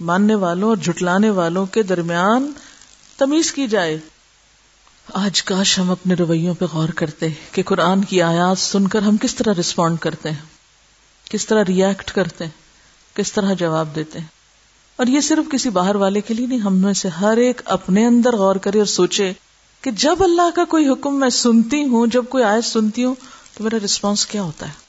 [0.00, 2.52] ماننے والوں اور جھٹلانے والوں کے درمیان
[3.16, 3.98] تمیز کی جائے۔
[5.14, 9.16] آج کاش ہم اپنے رویوں پہ غور کرتے کہ قرآن کی آیات سن کر ہم
[9.16, 10.42] کس طرح رسپونڈ کرتے ہیں،
[11.30, 12.50] کس طرح ریئیکٹ کرتے ہیں،
[13.16, 14.26] کس طرح جواب دیتے ہیں۔
[14.96, 18.06] اور یہ صرف کسی باہر والے کے لیے نہیں، ہم میں سے ہر ایک اپنے
[18.06, 19.32] اندر غور کرے اور سوچے
[19.80, 23.14] کہ جب اللہ کا کوئی حکم میں سنتی ہوں، جب کوئی آیت سنتی ہوں،
[23.54, 24.87] تو میرا رسپانس کیا ہوتا ہے؟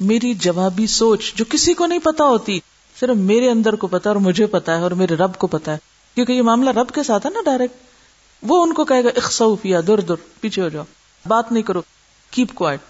[0.00, 2.60] میری جوابی سوچ جو کسی کو نہیں پتا ہوتی،
[3.00, 5.78] صرف میرے اندر کو پتا اور مجھے پتا ہے اور میرے رب کو پتا ہے۔
[6.14, 7.74] کیونکہ یہ معاملہ رب کے ساتھ ہے نا ڈائریکٹ
[8.42, 10.84] وہ ان کو کہے گا اخصوفیا دور دور، پیچھے ہو جاؤ۔
[11.26, 11.82] بات نہیں کرو
[12.30, 12.80] کیپ کوائٹ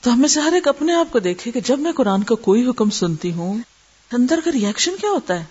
[0.00, 2.68] تو ہمیں سے ہر ایک اپنے آپ کو دیکھے کہ جب میں قرآن کا کوئی
[2.68, 3.58] حکم سنتی ہوں،
[4.12, 5.44] اندر کا ریئیکشن کیا ہوتا ہے؟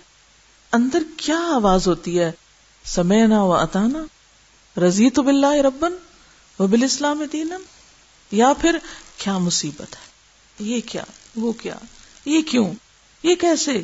[0.72, 2.32] اندر کیا آواز ہوتی ہے؟
[2.84, 4.04] سمینا و اتانا
[4.80, 5.92] رضی تو بلّہ ربن
[6.58, 7.52] و بل اسلام دین
[8.30, 8.78] یا پھر
[9.16, 10.07] کیا مصیبت ہے؟
[10.58, 11.04] یہ کیا؟
[11.36, 11.74] وہ کیا؟
[12.24, 12.72] یہ کیوں؟
[13.22, 13.82] یہ کیسے؟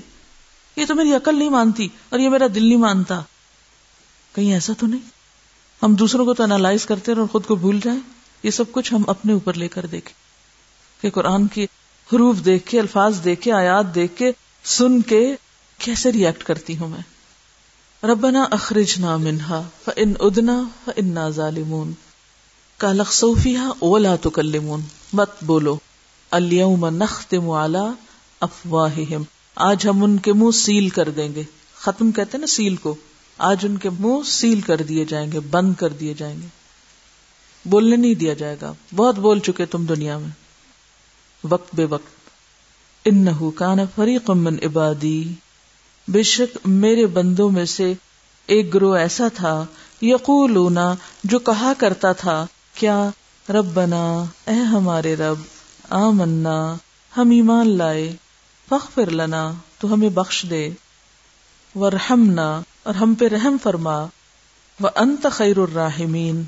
[0.76, 3.20] یہ تو میری عقل نہیں مانتی اور یہ میرا دل نہیں مانتا۔
[4.34, 5.00] کہیں ایسا تو نہیں؟
[5.82, 8.00] ہم دوسروں کو تو انالائز کرتے اور خود کو بھول جائیں۔
[8.42, 10.24] یہ سب کچھ ہم اپنے اوپر لے کر دیکھیں۔
[11.02, 11.64] کہ قرآن کی
[12.12, 14.32] حروف دیکھ کے، الفاظ دیکھ کے، آیات دیکھ کے،
[14.64, 15.36] سن کے
[15.78, 17.00] کیسے ریئیکٹ کرتی ہوں میں؟
[18.06, 19.62] ربنا اخرجنا منہا
[19.96, 21.92] ان ادنا انا ظالمون۔
[22.76, 24.30] کا لخصوفیہ اولا تو
[25.12, 25.78] مت بولو۔
[26.34, 27.92] اليوم نختم على
[28.40, 29.22] افواہہم۔
[29.54, 31.42] آج ہم ان کے منہ سیل کر دیں گے۔
[31.74, 32.94] ختم کہتے ہیں نا سیل کو۔
[33.38, 36.46] آج ان کے منہ سیل کر دیے جائیں گے، بند کر دیے جائیں گے۔
[37.64, 40.28] بولنے نہیں دیا جائے گا۔ بہت بول چکے تم دنیا میں۔
[41.44, 42.30] وقت بے وقت۔
[43.04, 45.32] ان کان فریق من عبادی۔
[46.08, 47.94] بے شک میرے بندوں میں سے
[48.46, 49.64] ایک گروہ ایسا تھا،
[50.02, 50.94] یقولونا،
[51.24, 53.10] جو کہا کرتا تھا، کیا
[53.48, 55.53] رب بنا اے ہمارے رب
[55.90, 56.76] آمنا،
[57.16, 58.16] ہم ایمان لائے
[58.68, 60.70] فخر لنا، تو ہمیں بخش دے۔
[61.74, 64.06] ورحمنا اور ہم پہ رحم فرما۔
[64.80, 66.44] وہ انت خیر الراحمین،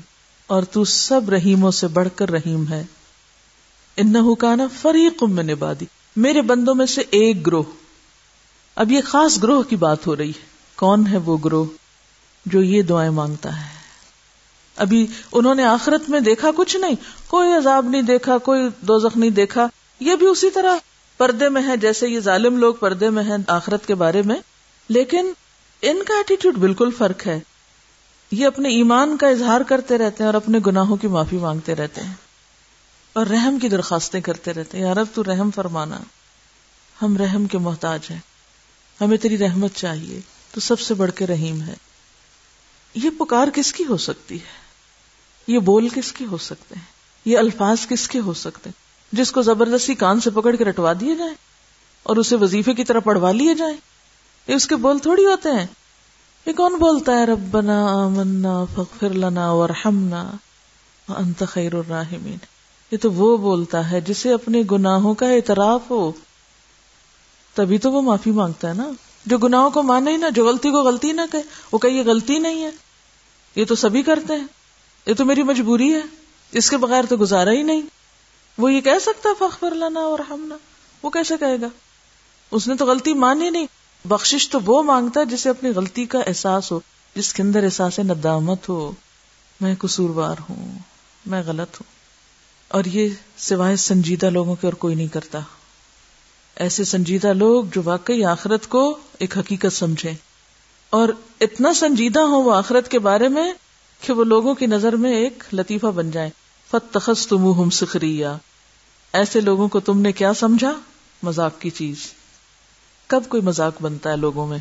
[0.47, 2.83] اور تو سب رحیموں سے بڑھ کر رحیم ہے۔
[3.97, 7.63] ان حکانا فریق من عبادی۔ میرے بندوں میں سے ایک گروہ۔
[8.75, 10.45] اب یہ خاص گروہ کی بات ہو رہی ہے۔
[10.75, 11.65] کون ہے وہ گروہ
[12.45, 13.76] جو یہ دعائیں مانگتا ہے؟
[14.77, 16.95] ابھی انہوں نے آخرت میں دیکھا کچھ نہیں،
[17.27, 19.67] کوئی عذاب نہیں دیکھا، کوئی دوزخ نہیں دیکھا۔
[19.99, 20.75] یہ بھی اسی طرح
[21.17, 24.35] پردے میں ہے جیسے یہ ظالم لوگ پردے میں ہیں آخرت کے بارے میں۔
[24.89, 25.31] لیکن
[25.81, 27.39] ان کا ایٹیٹیوڈ بالکل فرق ہے۔
[28.31, 32.01] یہ اپنے ایمان کا اظہار کرتے رہتے ہیں اور اپنے گناہوں کی معافی مانگتے رہتے
[32.01, 32.13] ہیں۔
[33.13, 35.97] اور رحم کی درخواستیں کرتے رہتے ہیں۔ یار اب تو رحم فرمانا۔
[37.01, 38.19] ہم رحم کے محتاج ہیں۔
[39.01, 40.19] ہمیں تیری رحمت چاہیے۔
[40.51, 41.73] تو سب سے بڑھ کے رحیم ہے۔
[42.95, 44.66] یہ پکار کس کی ہو سکتی ہے؟
[45.47, 46.83] یہ بول کس کے ہو سکتے ہیں؟
[47.25, 50.93] یہ الفاظ کس کے ہو سکتے ہیں؟ جس کو زبردستی کان سے پکڑ کے رٹوا
[50.99, 51.33] دیے جائیں
[52.03, 53.77] اور اسے وظیفے کی طرح پڑھوا لیے جائیں؟
[54.47, 55.67] یہ اس کے بول تھوڑی ہوتے ہیں۔
[56.45, 60.31] یہ کون بولتا ہے؟ ربنا آمنا فغفر لنا ورحمنا
[61.09, 62.37] وانت خیر الراحمین۔
[62.91, 66.11] یہ تو وہ بولتا ہے جسے اپنے گناہوں کا اعتراف ہو۔
[67.53, 68.89] تبھی تو وہ معافی مانگتا ہے نا۔
[69.25, 72.03] جو گناہوں کو مانے ہی نا جو غلطی کو غلطی نہ کہے، وہ کہ یہ
[72.03, 72.71] غلطی نہیں ہے۔
[73.55, 74.47] یہ تو سبھی کرتے ہیں۔
[75.07, 76.01] یہ تو میری مجبوری ہے۔
[76.51, 77.81] اس کے بغیر تو گزارا ہی نہیں۔
[78.57, 80.57] وہ یہ کہہ سکتا فخر لانا اور ہمنا
[81.03, 81.67] وہ کیسے کہے گا؟
[82.51, 83.65] اس نے تو غلطی مانی نہیں۔
[84.05, 86.79] بخشش تو وہ مانگتا ہے جسے اپنی غلطی کا احساس ہو،
[87.15, 88.91] جس کے اندر احساس ندامت ہو۔
[89.61, 90.79] میں قصوروار ہوں،
[91.25, 91.91] میں غلط ہوں۔
[92.67, 95.39] اور یہ سوائے سنجیدہ لوگوں کے اور کوئی نہیں کرتا۔
[96.55, 100.13] ایسے سنجیدہ لوگ جو واقعی آخرت کو ایک حقیقت سمجھے
[100.89, 101.09] اور
[101.41, 103.53] اتنا سنجیدہ ہو وہ آخرت کے بارے میں
[104.01, 106.29] کہ وہ لوگوں کی نظر میں ایک لطیفہ بن جائے۔
[106.71, 107.69] فت تخص تم ہم
[109.13, 110.73] ایسے لوگوں کو تم نے کیا سمجھا؟
[111.23, 112.13] مزاق کی چیز۔
[113.07, 114.57] کب کوئی مذاق بنتا ہے لوگوں میں؟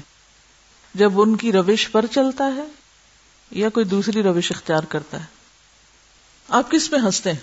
[0.94, 2.64] جب ان کی روش پر چلتا ہے
[3.50, 5.24] یا کوئی دوسری روش اختیار کرتا ہے؟
[6.48, 7.40] آپ کس پہ ہنستے ہیں؟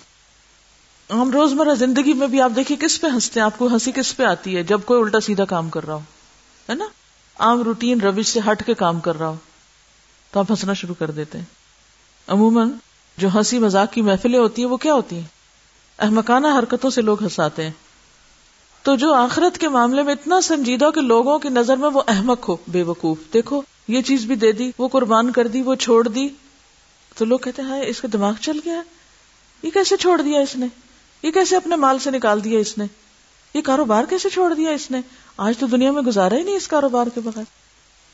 [1.14, 4.18] ہم روزمرہ زندگی میں بھی آپ دیکھیے کس پہ ہنستے ہیں؟ آپ کو ہنسی کس
[4.18, 6.00] پہ آتی ہے جب کوئی الٹا سیدھا کام کر رہا ہو؟
[6.70, 6.86] ہے نا؟
[7.40, 9.36] عام روٹین روش سے ہٹ کے کام کر رہا ہو۔
[10.32, 11.63] تو آپ ہنسنا شروع کر دیتے ہیں۔
[12.28, 12.72] عموماً
[13.18, 15.28] جو ہنسی مذاق کی محفلیں ہوتی ہیں وہ کیا ہوتی ہیں؟
[16.00, 17.72] احمکانہ حرکتوں سے لوگ ہنساتے ہیں۔
[18.84, 22.50] تو جو آخرت کے معاملے میں اتنا سنجیدہ کہ لوگوں کی نظر میں وہ احمق
[22.50, 26.08] ہو، بے وقوف۔ دیکھو، یہ چیز بھی دے دی، وہ قربان کر دی، وہ چھوڑ
[26.08, 26.28] دی۔
[27.16, 28.82] تو لوگ کہتے ہیں اس کا دماغ چل گیا۔
[29.64, 30.66] یہ کیسے چھوڑ دیا اس نے؟
[31.24, 32.86] یہ کیسے اپنے مال سے نکال دیا اس نے؟
[33.54, 35.02] یہ کاروبار کیسے چھوڑ دیا اس نے؟
[35.38, 37.44] آج تو دنیا میں گزارا ہی نہیں اس کاروبار کے بغیر۔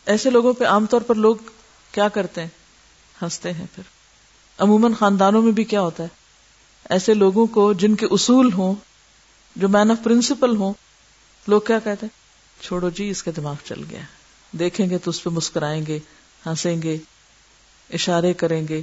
[0.05, 1.35] ایسے لوگوں پہ عام طور پر لوگ
[1.91, 2.49] کیا کرتے ہیں؟
[3.21, 3.98] ہنستے ہیں پھر۔
[4.59, 6.07] عموماً خاندانوں میں بھی کیا ہوتا ہے؟
[6.89, 8.75] ایسے لوگوں کو جن کے اصول ہوں،
[9.55, 10.73] جو مین آف پرنسپل ہوں،
[11.47, 12.19] لوگ کیا کہتے ہیں؟
[12.63, 13.99] چھوڑو جی اس کا دماغ چل گیا
[14.51, 15.99] دیکھیں گے تو اس پہ مسکرائیں گے،
[16.45, 16.97] ہنسیں گے،
[17.93, 18.81] اشارے کریں گے۔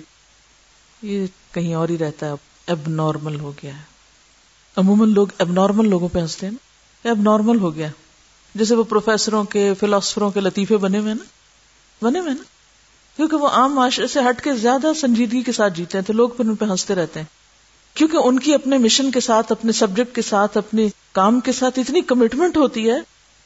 [1.02, 2.32] یہ کہیں اور ہی رہتا ہے،
[2.66, 3.82] اب نارمل ہو گیا ہے۔
[4.76, 7.88] عموماً لوگ اب نارمل لوگوں پہ ہنستے ہیں نا؟ اب نارمل ہو گیا
[8.54, 11.24] جیسے وہ پروفیسروں کے فلاسفروں کے لطیفے بنے ہوئے نا؟
[12.04, 12.42] بنے ہوئے نا؟
[13.16, 16.28] کیونکہ وہ عام معاشرے سے ہٹ کے زیادہ سنجیدگی کے ساتھ جیتے ہیں، تو لوگ
[16.28, 17.26] پھر ان پہ ہنستے رہتے ہیں۔
[17.94, 21.78] کیونکہ ان کی اپنے مشن کے ساتھ، اپنے سبجیکٹ کے ساتھ، اپنے کام کے ساتھ
[21.78, 22.96] اتنی کمٹمنٹ ہوتی ہے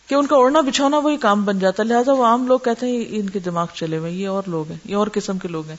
[0.06, 2.87] کہ ان کا اڑنا بچھونا وہی کام بن جاتا ہے۔ لہٰذا وہ عام لوگ کہتے
[2.87, 5.68] ہیں ان کے دماغ چلے ہوئے یہ اور لوگ ہیں، یہ اور قسم کے لوگ
[5.68, 5.76] ہیں۔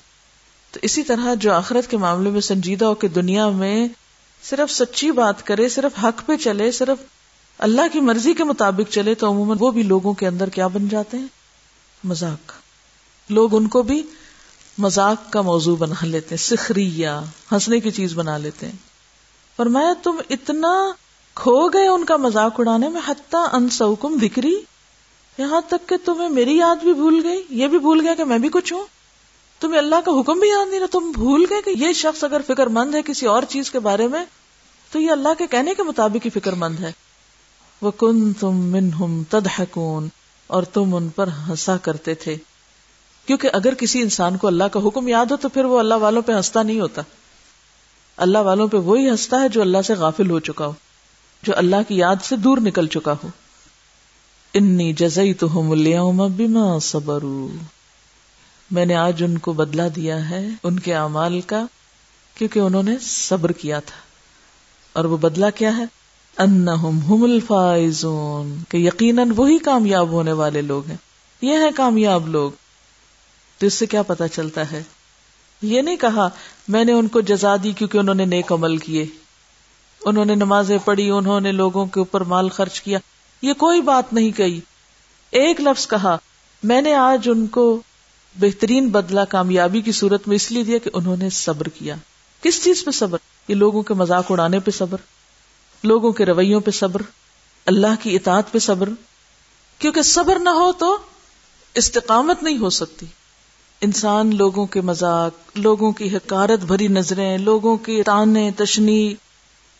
[0.71, 3.88] تو اسی طرح جو آخرت کے معاملے میں سنجیدہ ہو کہ دنیا میں
[4.43, 6.97] صرف سچی بات کرے، صرف حق پہ چلے، صرف
[7.58, 10.88] اللہ کی مرضی کے مطابق چلے، تو عموماً وہ بھی لوگوں کے اندر کیا بن
[10.88, 11.27] جاتے ہیں؟
[12.04, 12.61] مذاق۔
[13.32, 14.04] لوگ ان کو بھی
[14.78, 18.76] مزاق کا موضوع بنا لیتے ہیں سخریا ہنسنے کی چیز بنا لیتے ہیں۔
[19.58, 20.91] فرمایا، تم اتنا
[21.36, 24.56] کھو گئے ان کا مزاق اڑانے میں، حتیٰ انسوکم دکری
[25.38, 28.38] یہاں تک کہ تمہیں میری یاد بھی بھول گئی۔ یہ بھی بھول گیا کہ میں
[28.38, 28.86] بھی کچھ ہوں۔
[29.60, 32.41] تمہیں اللہ کا حکم بھی یاد نہیں رہا۔ تم بھول گئے کہ یہ شخص اگر
[32.48, 34.26] فکر مند ہے کسی اور چیز کے بارے میں،
[34.91, 36.91] تو یہ اللہ کے کہنے کے مطابق ہی فکر مند ہے۔
[37.82, 39.62] وہ کن تم من تد
[40.48, 42.38] اور تم ان پر ہنسا کرتے تھے۔
[43.25, 46.21] کیونکہ اگر کسی انسان کو اللہ کا حکم یاد ہو تو پھر وہ اللہ والوں
[46.21, 47.01] پہ ہنستا نہیں ہوتا۔
[48.17, 50.71] اللہ والوں پہ وہی ہنستا ہے جو اللہ سے غافل ہو چکا ہو،
[51.43, 53.27] جو اللہ کی یاد سے دور نکل چکا ہو۔
[54.53, 57.19] انی جزئی تو ہوں صبر
[58.71, 61.65] میں نے آج ان کو بدلا دیا ہے، ان کے اعمال کا،
[62.36, 63.95] کیونکہ انہوں نے صبر کیا تھا۔
[64.93, 65.84] اور وہ بدلا کیا ہے؟
[66.38, 70.97] انہم ہم الفائزون، کہ یقیناً وہی کامیاب ہونے والے لوگ ہیں۔
[71.41, 72.51] یہ ہیں کامیاب لوگ۔
[73.62, 74.84] تو اس سے کیا پتا چلتا ہے؟
[75.62, 76.30] یہ نہیں کہا،
[76.67, 79.06] میں نے ان کو جزا دی کیونکہ انہوں نے نیک عمل کیے۔
[80.06, 83.00] انہوں نے نمازیں پڑھی، انہوں نے لوگوں کے اوپر مال خرچ کیا۔
[83.41, 84.60] یہ کوئی بات نہیں کہی۔
[85.32, 86.17] ایک لفظ کہا،
[86.63, 87.82] میں نے آج ان کو
[88.39, 91.95] بہترین بدلہ کامیابی کی صورت میں اس لیے دیا کہ انہوں نے صبر کیا۔
[92.41, 94.97] کس چیز پہ صبر؟ یہ لوگوں کے مذاق اڑانے پہ صبر،
[95.84, 97.02] لوگوں کے رویوں پہ صبر،
[97.65, 98.89] اللہ کی اطاعت پہ صبر۔
[99.80, 100.97] کیونکہ صبر نہ ہو تو
[101.74, 103.06] استقامت نہیں ہو سکتی۔
[103.82, 109.15] انسان لوگوں کے مذاق، لوگوں کی حکارت بھری نظریں، لوگوں کی تانے، تشنی،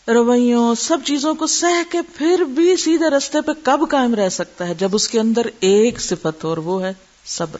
[0.08, 4.68] رویوں، سب چیزوں کو سہ کے پھر بھی سیدھے رستے پہ کب قائم رہ سکتا
[4.68, 6.92] ہے جب اس کے اندر ایک صفت ہو اور وہ ہے
[7.26, 7.58] صبر۔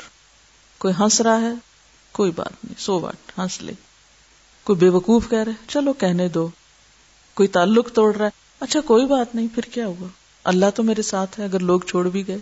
[0.78, 1.52] کوئی ہنس رہا ہے؟
[2.12, 3.72] کوئی بات نہیں، سو واٹ، ہنس لے۔
[4.64, 6.48] کوئی بے وقوف کہہ رہے چلو کہنے دو۔
[7.34, 10.06] کوئی تعلق توڑ رہا ہے اچھا کوئی بات نہیں، پھر کیا ہوا؟
[10.44, 12.38] اللہ تو میرے ساتھ ہے، اگر لوگ چھوڑ بھی گئے۔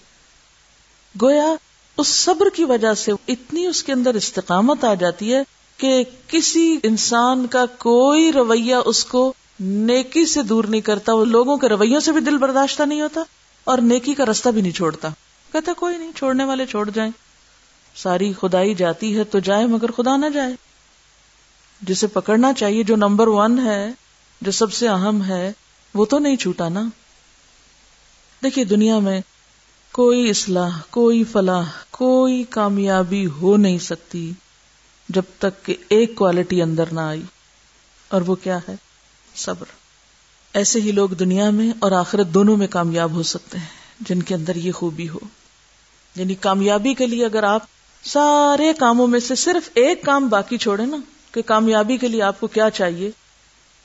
[1.22, 1.54] گویا
[2.00, 5.42] اس صبر کی وجہ سے اتنی اس کے اندر استقامت آ جاتی ہے
[5.76, 11.56] کہ کسی انسان کا کوئی رویہ اس کو نیکی سے دور نہیں کرتا، وہ لوگوں
[11.56, 13.20] کے رویوں سے بھی دل برداشتہ نہیں ہوتا
[13.64, 15.08] اور نیکی کا رستہ بھی نہیں چھوڑتا۔
[15.52, 17.12] کہتا کوئی نہیں، چھوڑنے والے چھوڑ جائیں۔
[17.96, 20.52] ساری خدائی جاتی ہے تو جائے مگر خدا نہ جائے۔
[21.82, 23.92] جسے پکڑنا چاہیے، جو نمبر ون ہے،
[24.40, 25.52] جو سب سے اہم ہے،
[25.94, 26.82] وہ تو نہیں چھوٹا نا۔
[28.42, 29.20] دیکھیے، دنیا میں
[30.00, 34.32] کوئی اصلاح، کوئی فلاح، کوئی کامیابی ہو نہیں سکتی
[35.08, 37.22] جب تک کہ ایک کوالٹی اندر نہ آئی۔
[38.08, 38.74] اور وہ کیا ہے؟
[39.36, 39.66] صبر۔
[40.52, 43.66] ایسے ہی لوگ دنیا میں اور آخرت دونوں میں کامیاب ہو سکتے ہیں،
[44.00, 45.18] جن کے اندر یہ خوبی ہو۔
[46.16, 47.62] یعنی کامیابی کے لیے اگر آپ
[48.04, 50.96] سارے کاموں میں سے صرف ایک کام باقی چھوڑے نا،
[51.32, 53.10] کہ کامیابی کے لیے آپ کو کیا چاہیے،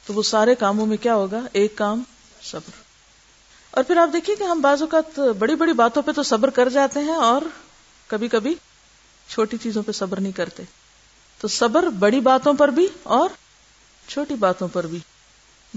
[0.05, 2.03] تو وہ سارے کاموں میں کیا ہوگا؟ ایک کام،
[2.43, 2.84] صبر۔
[3.75, 6.69] اور پھر آپ دیکھیے کہ ہم بعض اوقات بڑی بڑی باتوں پہ تو صبر کر
[6.69, 7.41] جاتے ہیں اور
[8.07, 8.55] کبھی کبھی
[9.29, 10.63] چھوٹی چیزوں پہ صبر نہیں کرتے۔
[11.39, 13.29] تو صبر بڑی باتوں پر بھی اور
[14.07, 14.99] چھوٹی باتوں پر بھی۔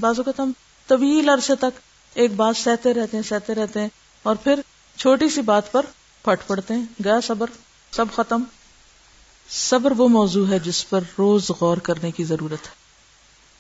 [0.00, 0.52] بعض اوقات ہم
[0.86, 1.80] طویل عرصے تک
[2.14, 3.88] ایک بات سہتے رہتے ہیں، سہتے رہتے ہیں
[4.22, 4.60] اور پھر
[4.96, 5.86] چھوٹی سی بات پر
[6.24, 7.46] پھٹ پڑتے ہیں۔ گیا صبر،
[7.92, 8.42] سب ختم۔
[9.50, 12.74] صبر وہ موضوع ہے جس پر روز غور کرنے کی ضرورت ہے۔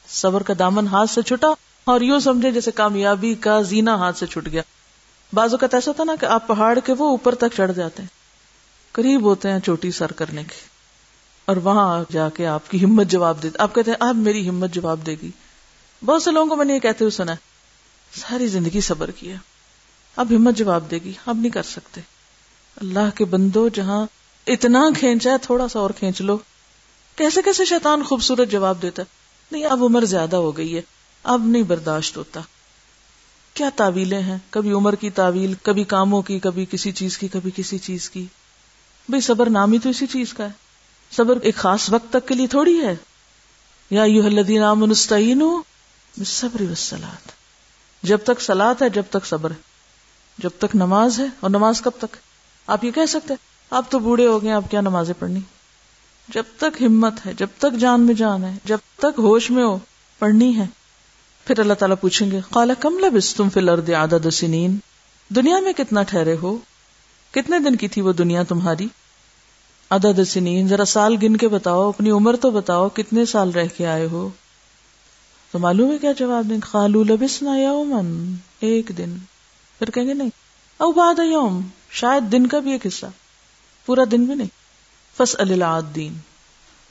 [0.08, 1.48] صبر کا دامن ہاتھ سے چھٹا
[1.90, 4.62] اور یوں سمجھے جیسے کامیابی کا زینا ہاتھ سے چھٹ گیا۔
[5.32, 8.08] بعض اوقات ایسا تھا نا کہ آپ پہاڑ کے وہ اوپر تک چڑھ جاتے ہیں۔
[8.92, 10.54] قریب ہوتے ہیں چوٹی سر کرنے کے۔
[11.44, 14.70] اور وہاں جا کے آپ کی ہمت جواب دیتے آپ کہتے ہیں، اب میری ہمت
[14.70, 15.30] جواب دے گی۔
[16.04, 17.34] بہت سے لوگوں کو میں نے یہ کہتے ہوئے سنا
[18.14, 19.36] ساری زندگی صبر کیا۔
[20.16, 22.00] اب ہمت جواب دے گی اب نہیں کر سکتے۔
[22.76, 24.06] اللہ کے بندو، جہاں
[24.46, 26.38] اتنا کھینچا ہے، تھوڑا سا اور کھینچ لو۔
[27.16, 29.02] کیسے کیسے شیطان خوبصورت جواب دیتا
[29.52, 30.82] نہیں، اب عمر زیادہ ہو گئی ہے۔
[31.22, 32.40] اب نہیں برداشت ہوتا۔
[33.54, 37.50] کیا تعویلیں ہیں؟ کبھی عمر کی تعویل، کبھی کاموں کی، کبھی کسی چیز کی، کبھی
[37.56, 38.26] کسی چیز کی۔
[39.08, 40.50] بھائی صبر نام ہی تو اسی چیز کا ہے۔
[41.10, 42.96] صبر ایک خاص وقت تک کے لیے تھوڑی ہے۔
[43.90, 45.60] یا یو الذین آمنوا
[46.24, 47.32] صبر وسلات
[48.02, 49.56] جب تک سلاد ہے، جب تک صبر ہے۔
[50.38, 52.16] جب تک نماز ہے، اور نماز کب تک
[52.66, 53.34] آپ یہ کہہ سکتے
[53.70, 55.40] آپ تو بوڑھے ہو گئے آپ کیا نمازیں پڑھنی؟
[56.28, 59.78] جب تک ہمت ہے، جب تک جان میں جان ہے، جب تک ہوش میں ہو،
[60.18, 60.66] پڑھنی ہے۔
[61.48, 64.76] پھر اللہ تعالیٰ پوچھیں گے کالا کم لبس تم فی الارض عدد سنین؟
[65.28, 66.56] دنیا میں کتنا ٹھہرے ہو؟
[67.30, 68.88] کتنے دن کی تھی وہ دنیا تمہاری؟
[69.90, 73.86] عدد سنین، ذرا سال گن کے بتاؤ، اپنی عمر تو بتاؤ، کتنے سال رہ کے
[73.86, 74.28] آئے ہو؟
[75.50, 79.16] تو معلوم ہے کیا جواب دیں؟ خالو لبسنا یومن ایک دن۔
[79.78, 80.30] پھر کہیں گے نہیں،
[80.76, 83.06] او بعد یوم، شاید دن کا بھی ایک حصہ۔
[83.86, 84.48] پورا دن بھی نہیں۔
[85.16, 85.36] فس
[85.94, 86.18] دین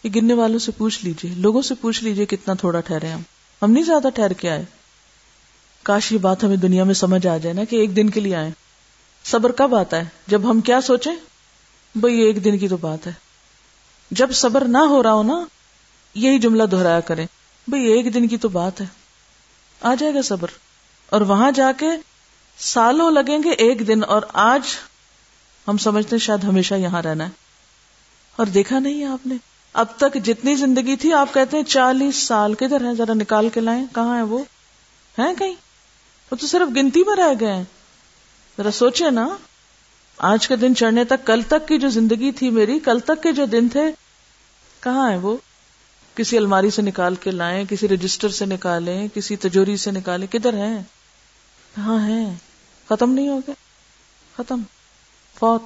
[0.04, 3.22] یہ گننے والوں سے پوچھ لیجیے، لوگوں سے پوچھ لیجیے کتنا تھوڑا ٹھہرے ہم۔
[3.62, 4.66] ہم نہیں زیادہ ٹھہر کے آئے۔
[5.84, 8.36] کاش یہ بات ہمیں دنیا میں سمجھ آ جائے نا کہ ایک دن کے لیے
[8.36, 8.52] آئے۔
[9.24, 11.16] صبر کب آتا ہے؟ جب ہم کیا سوچیں؟
[11.96, 13.12] بھائی ایک دن کی تو بات ہے۔
[14.12, 15.46] جب صبر نہ ہو رہا ہو نا،
[16.14, 17.28] یہی جملہ دہرایا کریں۔
[17.68, 18.86] بھئی ایک دن کی تو بات ہے۔
[19.82, 20.48] آ جائے گا صبر۔
[21.10, 21.88] اور وہاں جا کے
[22.58, 24.62] سالوں لگیں گے ایک دن اور آج
[25.68, 27.30] ہم سمجھتے ہیں شاید ہمیشہ یہاں رہنا ہے۔
[28.36, 29.36] اور دیکھا نہیں آپ نے؟
[29.74, 33.60] اب تک جتنی زندگی تھی، آپ کہتے ہیں چالیس سال کدھر ہے ذرا نکال کے
[33.60, 34.44] لائیں، کہاں ہے وہ؟
[35.20, 35.56] ہے کہیں؟
[36.32, 37.64] وہ تو صرف گنتی میں رہ گئے
[38.58, 39.30] ذرا سوچے نا۔
[40.18, 43.32] آج کے دن چڑھنے تک، کل تک کی جو زندگی تھی میری، کل تک کے
[43.32, 43.82] جو دن تھے،
[44.80, 45.38] کہاں ہے وہ؟
[46.16, 50.54] کسی الماری سے نکال کے لائیں، کسی رجسٹر سے نکالیں، کسی تجوری سے نکالیں، کدھر
[50.54, 50.84] ہیں؟
[51.76, 52.36] کہاں ہیں؟
[52.90, 53.56] ختم نہیں ہو گئے۔
[54.38, 54.62] ختم۔
[55.40, 55.62] فوت۔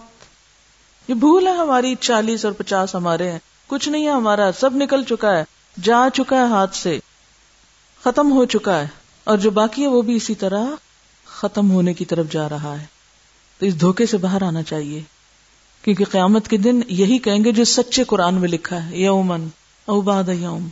[1.08, 3.40] یہ بھول ہے ہماری چالیس اور پچاس ہمارے ہیں۔
[3.72, 5.44] کچھ نہیں ہے ہمارا، سب نکل چکا ہے،
[5.78, 6.98] جا چکا ہے ہاتھ سے،
[8.02, 8.88] ختم ہو چکا ہے،
[9.24, 10.66] اور جو باقی ہے وہ بھی اسی طرح
[11.28, 12.86] ختم ہونے کی طرف جا رہا ہے۔
[13.62, 15.02] تو اس دھوکے سے باہر آنا چاہیے،
[15.84, 19.48] کیونکہ قیامت کے دن یہی کہیں گے جو سچے قرآن میں لکھا ہے، یومن
[19.88, 20.68] او باد یوم۔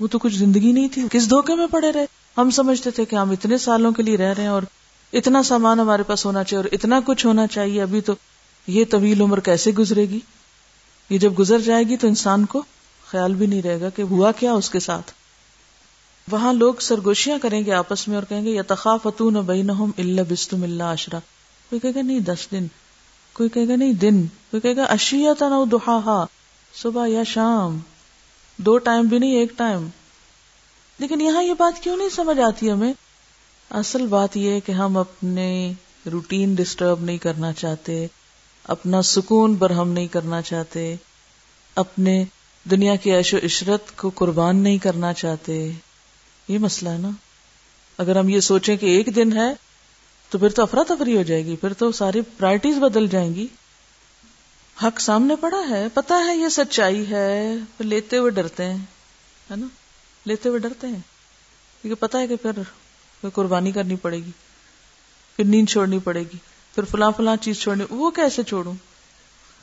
[0.00, 3.16] وہ تو کچھ زندگی نہیں تھی، کس دھوکے میں پڑے رہے؟ ہم سمجھتے تھے کہ
[3.16, 4.62] ہم اتنے سالوں کے لیے رہ رہے ہیں اور
[5.12, 8.12] اتنا سامان ہمارے پاس ہونا چاہیے اور اتنا کچھ ہونا چاہیے، ابھی تو
[8.66, 10.20] یہ طویل عمر کیسے گزرے گی؟
[11.10, 12.62] یہ جب گزر جائے گی تو انسان کو
[13.06, 15.12] خیال بھی نہیں رہے گا کہ ہوا کیا اس کے ساتھ۔
[16.30, 20.62] وہاں لوگ سرگوشیاں کریں گے آپس میں اور کہیں گے یا تخافتون بینہم اللہ بستم
[20.62, 21.20] اللہ عشرہ۔
[21.70, 22.66] کوئی کہے گا، نہیں، دس دن۔
[23.32, 26.24] کوئی کہے گا، نہیں، دن۔ کوئی کہے گا اشیتا نو دہا
[26.74, 27.78] صبح یا شام۔
[28.56, 29.88] دو ٹائم بھی نہیں، ایک ٹائم۔
[30.98, 32.92] لیکن یہاں یہ بات کیوں نہیں سمجھ آتی ہمیں؟
[33.70, 35.72] اصل بات یہ کہ ہم اپنے
[36.12, 38.06] روٹین ڈسٹرب نہیں کرنا چاہتے۔
[38.64, 40.96] اپنا سکون برہم نہیں کرنا چاہتے،
[41.74, 42.24] اپنے
[42.64, 45.72] دنیا کی عیش و عشرت کو قربان نہیں کرنا چاہتے۔
[46.48, 47.10] یہ مسئلہ ہے نا۔
[47.98, 49.54] اگر ہم یہ سوچیں کہ ایک دن ہے،
[50.30, 53.46] تو پھر تو افراتفری ہو جائے گی، پھر تو ساری پرائرٹیز بدل جائیں گی۔
[54.82, 58.78] حق سامنے پڑا ہے پتا ہے یہ سچائی ہے، پھر لیتے ہوئے ڈرتے ہیں،
[59.50, 59.66] ہے نا۔
[60.24, 61.00] لیتے ہوئے ڈرتے ہیں۔
[61.82, 62.50] کیونکہ پتا ہے کہ پھر
[63.34, 64.30] قربانی کرنی پڑے گی،
[65.36, 66.36] پھر نیند چھوڑنی پڑے گی۔
[66.74, 68.74] پھر فلاں فلاں چیز چھوڑنی، وہ کیسے چھوڑوں؟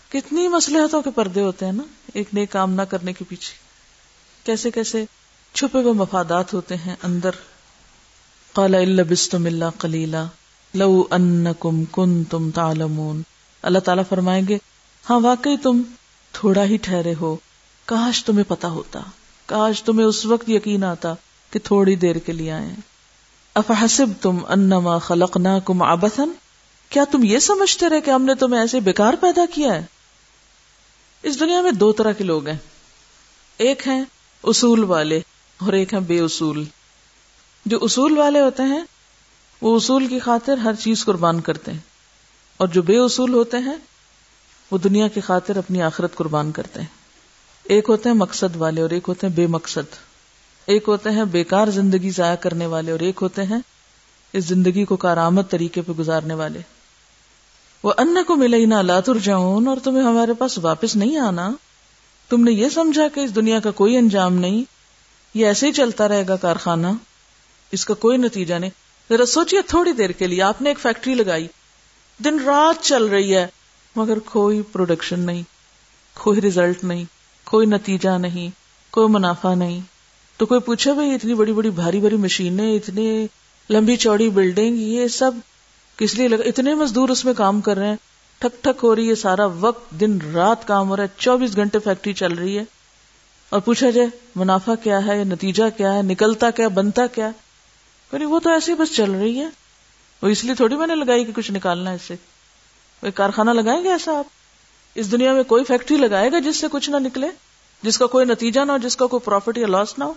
[0.10, 3.54] کتنی مسلحتوں کے پردے ہوتے ہیں نا، ایک نئے کام نہ کرنے کے پیچھے۔
[4.44, 5.06] کیسے کیسے
[5.54, 7.32] چھپے ہوئے مفادات ہوتے ہیں اندر۔
[8.54, 10.18] قال اللہ بستم اللہ کلیلہ
[10.74, 13.22] لو ان کم کن تم تالمون
[13.62, 14.58] اللہ تعالیٰ فرمائیں گے
[15.10, 15.82] ہاں واقعی تم
[16.32, 17.36] تھوڑا ہی ٹھہرے ہو،
[17.86, 19.00] کاش تمہیں پتا ہوتا،
[19.46, 21.14] کاش تمہیں اس وقت یقین آتا
[21.52, 22.70] کہ تھوڑی دیر کے لیے آئے
[23.54, 26.30] افحسب تم انما خلقنا کم آبتن
[26.90, 29.86] کیا تم یہ سمجھتے رہے کہ ہم نے تمہیں ایسے بیکار پیدا کیا ہے؟
[31.24, 32.58] اس دنیا میں دو طرح کے لوگ ہیں۔
[33.58, 34.06] ایک ہیں
[34.44, 35.18] اصول والے
[35.58, 36.66] اور ایک ہیں بے اصول۔
[37.66, 38.84] جو اصول والے ہوتے ہیں،
[39.62, 41.80] وہ اصول کی خاطر ہر چیز قربان کرتے ہیں۔
[42.58, 43.76] اور جو بے اصول ہوتے ہیں،
[44.72, 46.88] وہ دنیا کی خاطر اپنی آخرت قربان کرتے ہیں۔
[47.64, 49.96] ایک ہوتے ہیں مقصد والے اور ایک ہوتے ہیں بے مقصد۔
[50.66, 53.60] ایک ہوتے ہیں بیکار زندگی ضائع کرنے والے اور ایک ہوتے ہیں
[54.34, 56.60] اس زندگی کو کارآمد طریقے پہ گزارنے والے۔
[57.84, 61.52] وہ ان کو ملے نہ لاتر جاؤن اور تمہیں ہمارے پاس واپس نہیں آنا۔
[62.30, 64.64] تم نے یہ سمجھا کہ اس دنیا کا کوئی انجام نہیں،
[65.34, 66.88] یہ ایسے ہی چلتا رہے گا کارخانہ۔
[67.72, 68.70] اس کا کوئی نتیجہ نہیں۔
[69.10, 71.48] ذرا سوچیے تھوڑی دیر کے لیے، آپ نے ایک فیکٹری لگائی۔
[72.26, 73.48] دن رات چل رہی ہے،
[73.96, 75.44] مگر کوئی پروڈکشن نہیں،
[76.14, 77.06] کوئی ریزلٹ نہیں،
[77.44, 78.50] کوئی نتیجہ نہیں،
[78.92, 79.82] کوئی منافع نہیں۔
[80.38, 83.28] تو کوئی پوچھے بھائی، اتنی بڑی بڑی بھاری بھاری مشینیں، اتنی
[83.70, 85.32] لمبی چوڑی بلڈنگ یہ سب
[85.98, 87.96] کس لیے لگا اتنے مزدور اس میں کام کر رہے ہیں۔
[88.40, 91.80] ٹھک ٹھک ہو رہی ہے سارا وقت، دن رات کام ہو رہا ہے۔ چوبیس گھنٹے
[91.80, 92.64] فیکٹری چل رہی ہے۔
[93.50, 97.30] اور پوچھا جائے، منافع کیا ہے؟ نتیجہ کیا ہے؟ نکلتا کیا، بنتا کیا؟
[98.12, 99.48] جی، وہ تو ایسے ہی بس چل رہی ہے۔
[100.22, 102.16] وہ اس لیے تھوڑی میں نے لگائی کہ کچھ نکالنا ہے اس سے۔
[103.00, 104.26] کوئی کارخانہ لگائیں گے ایسا آپ؟
[104.96, 107.28] اس دنیا میں کوئی فیکٹری لگائے گا جس سے کچھ نہ نکلے؟
[107.84, 110.14] جس کا کوئی نتیجہ نہ ہو، جس کا کوئی پروفٹ یا لاس نہ ہو؟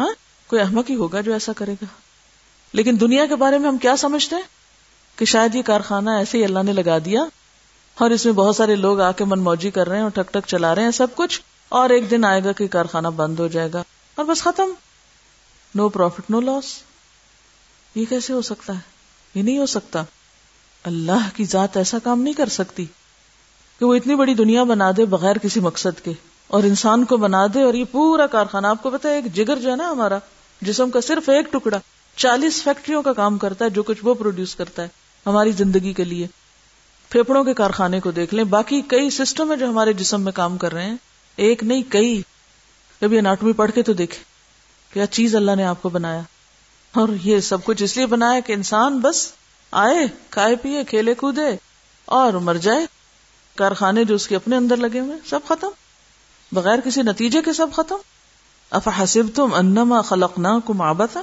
[0.00, 0.12] ہاں؟
[0.46, 1.84] کوئی احمد ہی ہوگا جو ایسا کرے گا۔
[2.72, 4.55] لیکن دنیا کے بارے میں ہم کیا سمجھتے ہیں؟
[5.18, 7.24] کہ شاید یہ کارخانہ ایسے ہی اللہ نے لگا دیا
[7.96, 10.32] اور اس میں بہت سارے لوگ آ کے من موجی کر رہے ہیں اور ٹک
[10.32, 11.40] ٹک چلا رہے ہیں سب کچھ،
[11.72, 13.82] اور ایک دن آئے گا کہ کارخانہ بند ہو جائے گا
[14.16, 14.72] اور بس ختم۔
[15.74, 16.74] نو پروفٹ نو لاس
[17.94, 18.80] یہ کیسے ہو سکتا ہے؟
[19.34, 20.02] یہ نہیں ہو سکتا۔
[20.84, 22.84] اللہ کی ذات ایسا کام نہیں کر سکتی
[23.80, 26.12] کہ وہ اتنی بڑی دنیا بنا دے بغیر کسی مقصد کے،
[26.50, 29.58] اور انسان کو بنا دے اور یہ پورا کارخانہ، آپ کو پتا ہے، ایک جگر
[29.58, 30.18] جو ہے نا ہمارا،
[30.62, 31.78] جسم کا صرف ایک ٹکڑا،
[32.16, 34.88] چالیس فیکٹریوں کا کام کرتا ہے جو کچھ وہ پروڈیوس کرتا ہے۔
[35.26, 36.26] ہماری زندگی کے لیے۔
[37.08, 40.58] پھیپڑوں کے کارخانے کو دیکھ لیں۔ باقی کئی سسٹم ہے جو ہمارے جسم میں کام
[40.58, 40.96] کر رہے ہیں۔
[41.36, 42.22] ایک نہیں، کئی۔
[43.00, 44.18] کبھی اناٹمی پڑھ کے تو دیکھے
[44.92, 46.20] کیا چیز اللہ نے آپ کو بنایا۔
[46.94, 49.32] اور یہ سب کچھ اس لیے بنایا کہ انسان بس
[49.70, 51.56] آئے، کھائے، پیے، کھیلے، کودے
[52.04, 52.86] اور مر جائے۔
[53.54, 55.68] کارخانے جو اس کے اپنے اندر لگے ہوئے سب ختم۔
[56.52, 57.96] بغیر کسی نتیجے کے سب ختم۔
[58.70, 61.20] اف حسب تم انما خلق نہ کم آبتن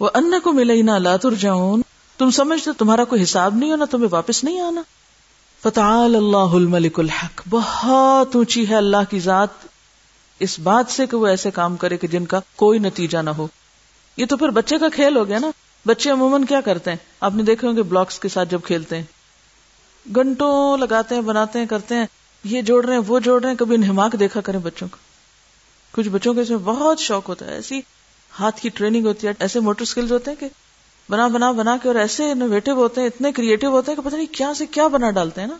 [0.00, 1.82] وہ ان کو ملے نہ لاتر جاؤن
[2.20, 4.82] تم سمجھتے تمہارا کوئی حساب نہیں ہونا، تمہیں واپس نہیں آنا۔
[5.62, 9.48] فتعال اللہ الملک الحق۔ بہت اونچی ہے اللہ کی ذات۔
[10.38, 13.46] اس بات سے کہ وہ ایسے کام کرے کہ جن کا کوئی نتیجہ نہ ہو۔
[14.16, 15.50] یہ تو پھر بچے کا کھیل ہو گیا نا۔
[15.86, 18.96] بچے عموماً کیا کرتے ہیں؟ آپ نے دیکھے ہوں گے بلاکس کے ساتھ جب کھیلتے
[18.96, 19.04] ہیں۔
[20.14, 22.06] گھنٹوں لگاتے ہیں، بناتے ہیں، کرتے ہیں۔
[22.44, 24.96] یہ جوڑ رہے ہیں، وہ جوڑ رہے ہیں۔ کبھی انہماک دیکھا کریں بچوں کو۔
[25.92, 27.80] کچھ بچوں کے اس میں بہت شوق ہوتا ہے۔ ایسی
[28.40, 30.48] ہاتھ کی ٹریننگ ہوتی ہے۔ ایسے موٹر اسکلز ہوتے ہیں کہ
[31.10, 34.16] بنا بنا بنا کے اور ایسے انوویٹو ہوتے ہیں، اتنے کریٹو ہوتے ہیں کہ پتہ
[34.16, 35.56] نہیں کیا سے کیا بنا ڈالتے ہیں نا۔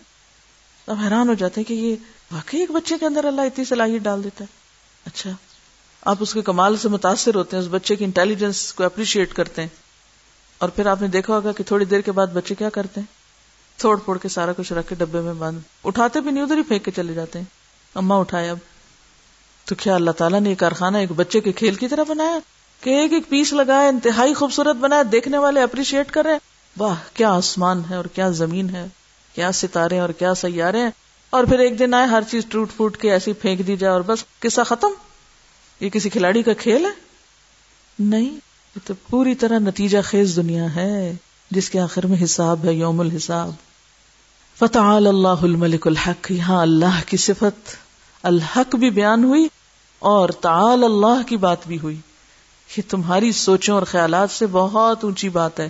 [0.87, 1.97] اب حیران ہو جاتے ہیں کہ یہ
[2.33, 4.49] واقعی ایک بچے کے اندر اللہ اتنی صلاحیت ڈال دیتا ہے۔
[5.07, 5.31] اچھا
[6.03, 9.63] آپ اس کے کمال سے متاثر ہوتے ہیں، اس بچے کی انٹیلیجنس کو اپریشیٹ کرتے
[9.63, 9.69] ہیں۔
[10.59, 13.07] اور پھر آپ نے دیکھا ہوگا کہ تھوڑی دیر کے بعد بچے کیا کرتے ہیں؟
[13.79, 16.63] تھوڑ پھوڑ کے سارا کچھ رکھ کے ڈبے میں بند اٹھاتے بھی نہیں، ادھر ہی
[16.63, 17.47] پھینک کے چلے جاتے ہیں۔
[17.95, 18.59] اما اٹھائے اب۔
[19.65, 22.39] تو کیا اللہ تعالیٰ نے یہ کارخانہ ایک بچے کے کھیل کی طرح بنایا؟
[22.81, 26.39] کہ ایک ایک پیس لگایا انتہائی خوبصورت بنایا دیکھنے والے اپریشیٹ کر رہے
[26.79, 28.87] واہ، کیا آسمان ہے اور کیا زمین ہے،
[29.35, 30.91] کیا ستارے اور کیا سیارے ہیں۔
[31.31, 34.01] اور پھر ایک دن آئے، ہر چیز ٹوٹ پھوٹ کے ایسی پھینک دی جائے اور
[34.01, 34.89] بس، قصہ ختم۔
[35.81, 36.91] یہ کسی کھلاڑی کا کھیل ہے؟
[37.99, 38.31] نہیں،
[38.77, 41.17] یہ تو پوری طرح نتیجہ خیز دنیا ہے،
[41.51, 43.51] جس کے آخر میں حساب ہے، یوم الحساب۔
[44.59, 47.71] فتح اللہ الملک الحق، یہاں اللہ کی صفت،
[48.23, 49.49] الحق بھی بیان ہوئی
[49.99, 51.97] اور تعال اللہ کی بات بھی ہوئی۔
[52.77, 55.69] یہ تمہاری سوچوں اور خیالات سے بہت اونچی بات ہے۔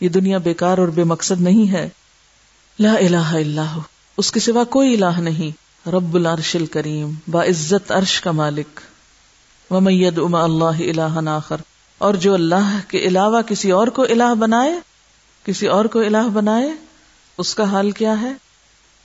[0.00, 1.88] یہ دنیا بیکار اور بے مقصد نہیں ہے۔
[2.78, 3.80] لا الہ الا ہو۔
[4.16, 8.80] اس کے سوا کوئی الہ نہیں۔ رب العرش الکریم، با عزت عرش کا مالک۔
[9.72, 11.56] ومید اما اللہ الہ آخر۔
[11.98, 14.80] اور جو اللہ کے علاوہ کسی اور کو الہ بنائے،
[15.44, 16.70] کسی اور کو الہ بنائے،
[17.38, 18.32] اس کا حال کیا ہے؟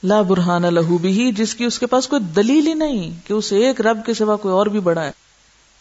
[0.04, 3.58] لا برہان لہو بھی جس کی اس کے پاس کوئی دلیل ہی نہیں کہ اسے
[3.58, 5.12] ایک رب کے سوا کوئی اور بھی بڑا ہے۔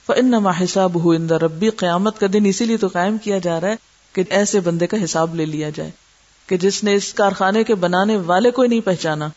[0.07, 3.69] فن حساب ہو اندر ربی قیامت کا دن اسی لیے تو قائم کیا جا رہا
[3.69, 3.77] ہے
[4.15, 5.91] کہ ایسے بندے کا حساب لے لیا جائے،
[6.49, 9.29] کہ جس نے اس کارخانے کے بنانے والے کو نہیں پہچانا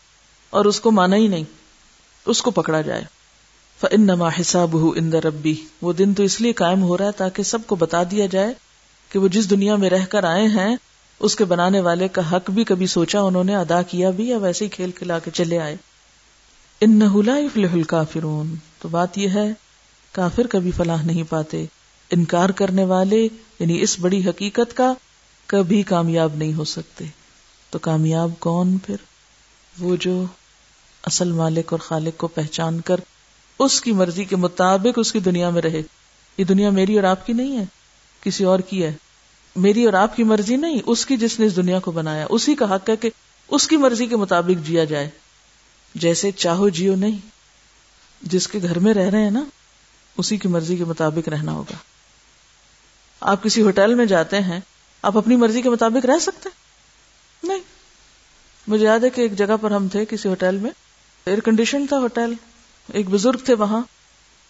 [0.52, 1.44] اور اس کو مانا ہی نہیں،
[2.26, 3.04] اس کو پکڑا جائے۔
[3.80, 7.42] فنما حساب ہو اندر ربی وہ دن تو اس لیے قائم ہو رہا ہے تاکہ
[7.42, 8.52] سب کو بتا دیا جائے
[9.10, 10.76] کہ وہ جس دنیا میں رہ کر آئے ہیں،
[11.20, 14.38] اس کے بنانے والے کا حق بھی کبھی سوچا انہوں نے، ادا کیا بھی، یا
[14.38, 15.76] ویسے ہی کھیل کھلا کے چلے آئے۔
[16.80, 19.52] ان نہ فرون تو بات یہ ہے
[20.12, 21.64] کافر کبھی فلاح نہیں پاتے۔
[22.10, 23.28] انکار کرنے والے
[23.58, 24.92] یعنی اس بڑی حقیقت کا
[25.46, 27.04] کبھی کامیاب نہیں ہو سکتے۔
[27.70, 28.96] تو کامیاب کون پھر؟
[29.78, 30.24] وہ جو
[31.02, 32.96] اصل مالک اور خالق کو پہچان کر
[33.58, 35.82] اس کی مرضی کے مطابق اس کی دنیا میں رہے۔
[36.38, 37.64] یہ دنیا میری اور آپ کی نہیں ہے،
[38.20, 38.92] کسی اور کی ہے۔
[39.56, 42.54] میری اور آپ کی مرضی نہیں، اس کی جس نے اس دنیا کو بنایا۔ اسی
[42.54, 43.10] کا حق ہے کہ
[43.48, 45.10] اس کی مرضی کے مطابق جیا جائے۔
[45.94, 47.18] جیسے چاہو جیو نہیں۔
[48.22, 49.44] جس کے گھر میں رہ رہے ہیں نا
[50.18, 51.76] اسی کی مرضی کے مطابق رہنا ہوگا۔
[53.20, 54.60] آپ کسی ہوٹل میں جاتے ہیں،
[55.02, 56.48] آپ اپنی مرضی کے مطابق رہ سکتے
[57.42, 57.60] نہیں۔
[58.66, 60.70] مجھے یاد ہے کہ ایک جگہ پر ہم تھے کسی ہوٹل میں۔
[61.24, 62.32] ایئر کنڈیشن تھا ہوٹل۔
[62.92, 63.80] ایک بزرگ تھے وہاں۔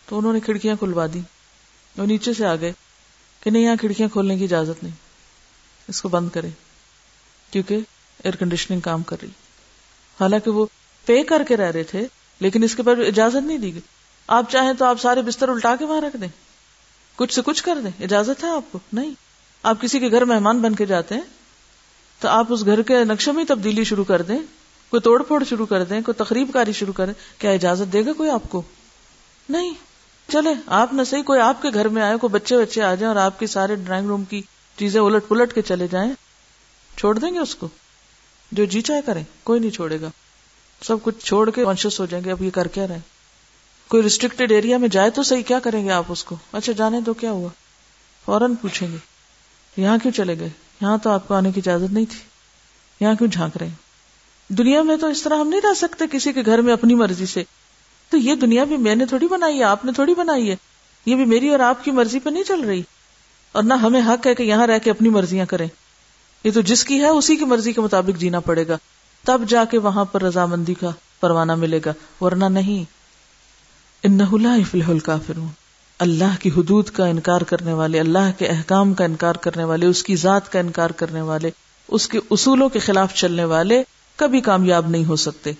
[0.06, 1.20] تو انہوں نے کھڑکیاں کھلوا دی
[1.96, 2.72] وہ نیچے سے آ گئے
[3.40, 4.94] کہ نہیں، یہاں کھڑکیاں کھولنے کی اجازت نہیں۔
[5.88, 6.48] اس کو بند کرے
[7.50, 7.74] کیونکہ
[8.24, 9.30] ایئر کنڈیشننگ کام کر رہی۔
[10.20, 10.66] حالانکہ وہ
[11.06, 12.06] پے کر کے رہ رہے تھے،
[12.40, 13.97] لیکن اس کے بعد اجازت نہیں دی گئی۔
[14.28, 16.28] آپ چاہیں تو آپ سارے بستر الٹا کے وہاں رکھ دیں۔
[17.16, 19.10] کچھ سے کچھ کر دیں۔ اجازت ہے آپ کو؟ نہیں۔
[19.62, 21.22] آپ کسی کے گھر مہمان بن کے جاتے ہیں
[22.20, 24.38] تو آپ اس گھر کے نقشے میں تبدیلی شروع کر دیں۔
[24.90, 28.06] کوئی توڑ پھوڑ شروع کر دیں، کوئی تقریب کاری شروع کر دیں۔ کیا اجازت دے
[28.06, 28.62] گا کوئی آپ کو؟
[29.48, 29.72] نہیں۔
[30.32, 33.14] چلے آپ نہ صحیح کوئی آپ کے گھر میں آئے، کوئی بچے بچے آ جائیں
[33.14, 34.42] اور آپ کے سارے ڈرائنگ روم کی
[34.76, 36.12] چیزیں الٹ پلٹ کے چلے جائیں۔
[36.96, 37.68] چھوڑ دیں گے اس کو؟
[38.52, 40.10] جو جی چاہے کریں، کوئی نہیں چھوڑے گا۔
[40.82, 42.98] سب کچھ چھوڑ کے کانشیس ہو جائیں گے۔ اب یہ کر کیا رہے
[43.88, 46.98] کوئی ریسٹرکٹیڈ ایریا میں جائے تو صحیح، کیا کریں گے آپ اس کو؟ اچھا جانے
[47.06, 47.48] تو کیا ہوا؟
[48.24, 48.96] فوراً پوچھیں گے،
[49.76, 50.48] یہاں کیوں چلے گئے؟
[50.80, 52.18] یہاں تو آپ کو آنے کی اجازت نہیں تھی،
[53.00, 53.68] یہاں کیوں جھانک رہے
[54.48, 57.26] دنیا میں تو اس طرح ہم نہیں رہ سکتے کسی کے گھر میں اپنی مرضی
[57.26, 57.44] سے۔
[58.10, 60.56] تو یہ دنیا بھی میں نے تھوڑی بنائی ہے، آپ نے تھوڑی بنائی ہے،
[61.06, 62.82] یہ بھی میری اور آپ کی مرضی پہ نہیں چل رہی۔
[63.52, 65.68] اور نہ ہمیں حق ہے کہ یہاں رہ کے اپنی مرضیاں کریں۔
[66.44, 68.76] یہ تو جس کی ہے، اسی کی مرضی کے مطابق جینا پڑے گا۔
[69.24, 72.97] تب جا کے وہاں پر رضامندی کا پروانہ ملے گا، ورنہ نہیں۔
[74.02, 75.48] الکافرون۔
[75.98, 80.02] اللہ کی حدود کا انکار کرنے والے، اللہ کے احکام کا انکار کرنے والے، اس
[80.02, 81.50] کی ذات کا انکار کرنے والے،
[81.88, 83.82] اس کے اصولوں کے خلاف چلنے والے
[84.16, 85.52] کبھی کامیاب نہیں ہو سکتے۔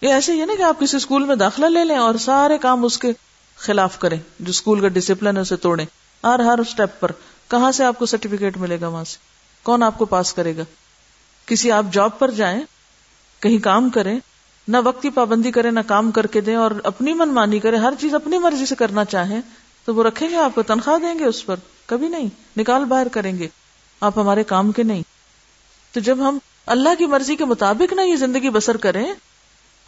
[0.00, 2.58] یہ ایسے ہی ہے نا کہ آپ کسی اسکول میں داخلہ لے لیں اور سارے
[2.58, 3.12] کام اس کے
[3.56, 5.86] خلاف کریں، جو اسکول کا ڈسپلن ہے اسے توڑیں۔
[6.24, 7.12] ہر ہر اسٹیپ پر۔
[7.48, 9.16] کہاں سے آپ کو سرٹیفکیٹ ملے گا وہاں سے؟
[9.62, 10.62] کون آپ کو پاس کرے گا؟
[11.46, 12.60] کسی آپ جاب پر جائیں،
[13.40, 14.18] کہیں کام کریں
[14.68, 17.78] نہ وقت کی پابندی کریں نہ کام کر کے دیں اور اپنی من مانی کریں
[17.78, 19.40] ہر چیز اپنی مرضی سے کرنا چاہیں
[19.84, 21.56] تو وہ رکھیں گے، آپ کو تنخواہ دیں گے اس پر۔
[21.86, 23.48] کبھی نہیں، نکال باہر کریں گے۔
[24.00, 25.02] آپ ہمارے کام کے نہیں۔
[25.92, 29.06] تو جب ہم اللہ کی مرضی کے مطابق نہ یہ زندگی بسر کریں،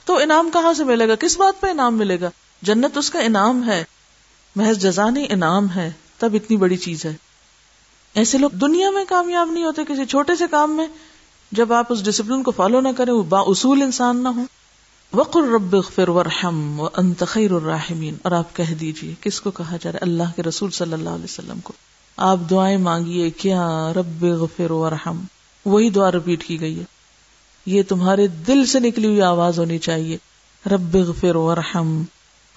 [0.04, 2.30] تو انعام کہاں سے ملے گا؟ کس بات پہ انعام ملے گا؟
[2.62, 3.84] جنت اس کا انعام ہے۔
[4.56, 7.16] محض جزانی انعام ہے۔ تب اتنی بڑی چیز ہے۔
[8.14, 10.86] ایسے لوگ دنیا میں کامیاب نہیں ہوتے، کسی چھوٹے سے کام میں۔
[11.52, 14.44] جب آپ اس ڈسپلن کو فالو نہ کریں، وہ با اصول انسان نہ ہو
[15.12, 15.76] وقر رب
[16.08, 16.88] ورحم و
[17.28, 20.70] خیر الرحمین اور آپ کہہ دیجیے، کس کو کہا جا رہا ہے؟ اللہ کے رسول
[20.70, 21.72] صلی اللہ علیہ وسلم کو۔
[22.16, 25.24] آپ دعائیں مانگیے کیا ہاں، رب غفر ورحم
[25.64, 26.84] وہی دعا رپیٹ کی گئی ہے۔
[27.66, 30.18] یہ تمہارے دل سے نکلی ہوئی آواز ہونی چاہیے۔
[30.66, 32.02] رب غفر ورحم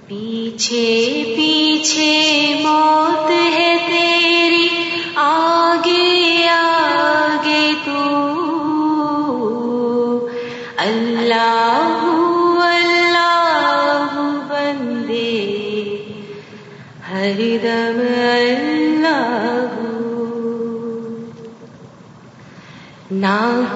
[0.07, 0.87] پیچھے
[1.35, 2.13] پیچھے
[2.63, 3.80] موت ہے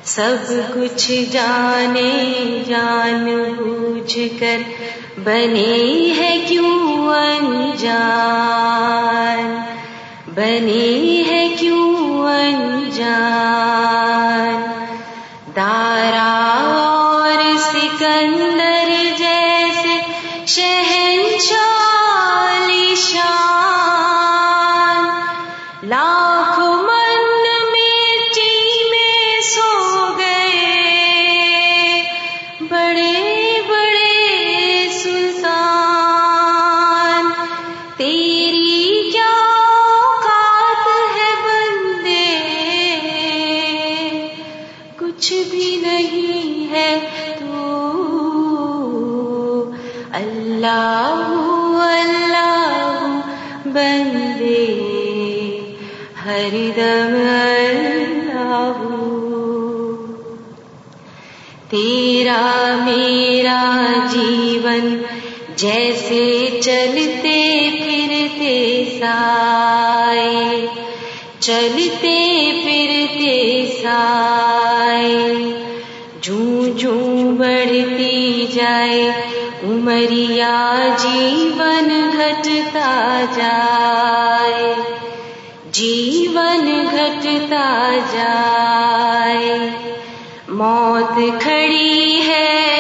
[0.04, 4.58] سب کچھ جانے، جان بوجھ کر
[5.24, 9.58] بنے ہے کیوں انجان؟
[10.36, 13.85] بنے ہے کیوں انجان؟
[79.96, 80.56] مریا
[81.00, 82.90] جیون گھٹتا
[83.36, 84.74] جائے
[85.72, 87.68] جیون گھٹتا
[88.12, 89.54] جائے
[90.52, 92.75] موت کھڑی ہے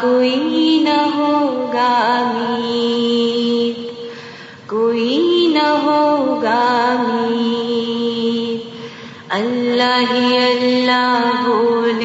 [0.00, 1.92] کوئی نہ ہوگا
[2.34, 3.80] میر
[4.68, 6.64] کوئی نہ ہوگا
[7.00, 8.66] میر
[9.30, 12.04] اللہ ہی اللہ بول،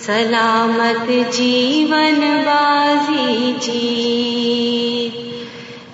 [0.00, 5.08] سلامت جیون بازی جی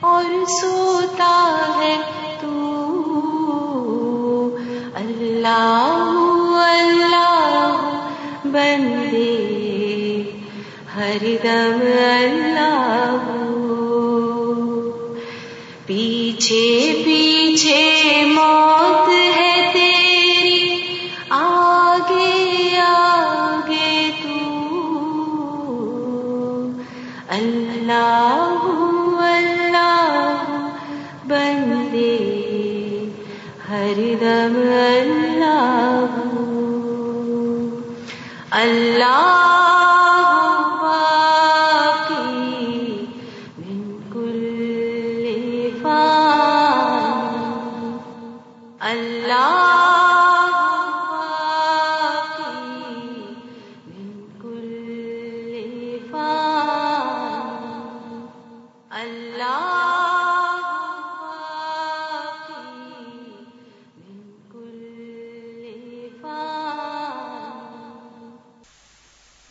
[0.02, 1.34] اور سوتا
[1.78, 1.94] ہے
[2.40, 2.54] تو
[4.94, 7.86] اللہ اللہ
[8.46, 9.32] بندے
[10.96, 12.55] ہر دم اللہ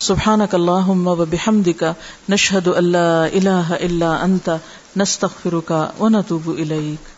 [0.06, 1.96] سبحانك اللهم وبحمدك
[2.30, 4.58] نشهد ان لا اله الا انت
[4.98, 7.15] نستغفرك ونتوب اليك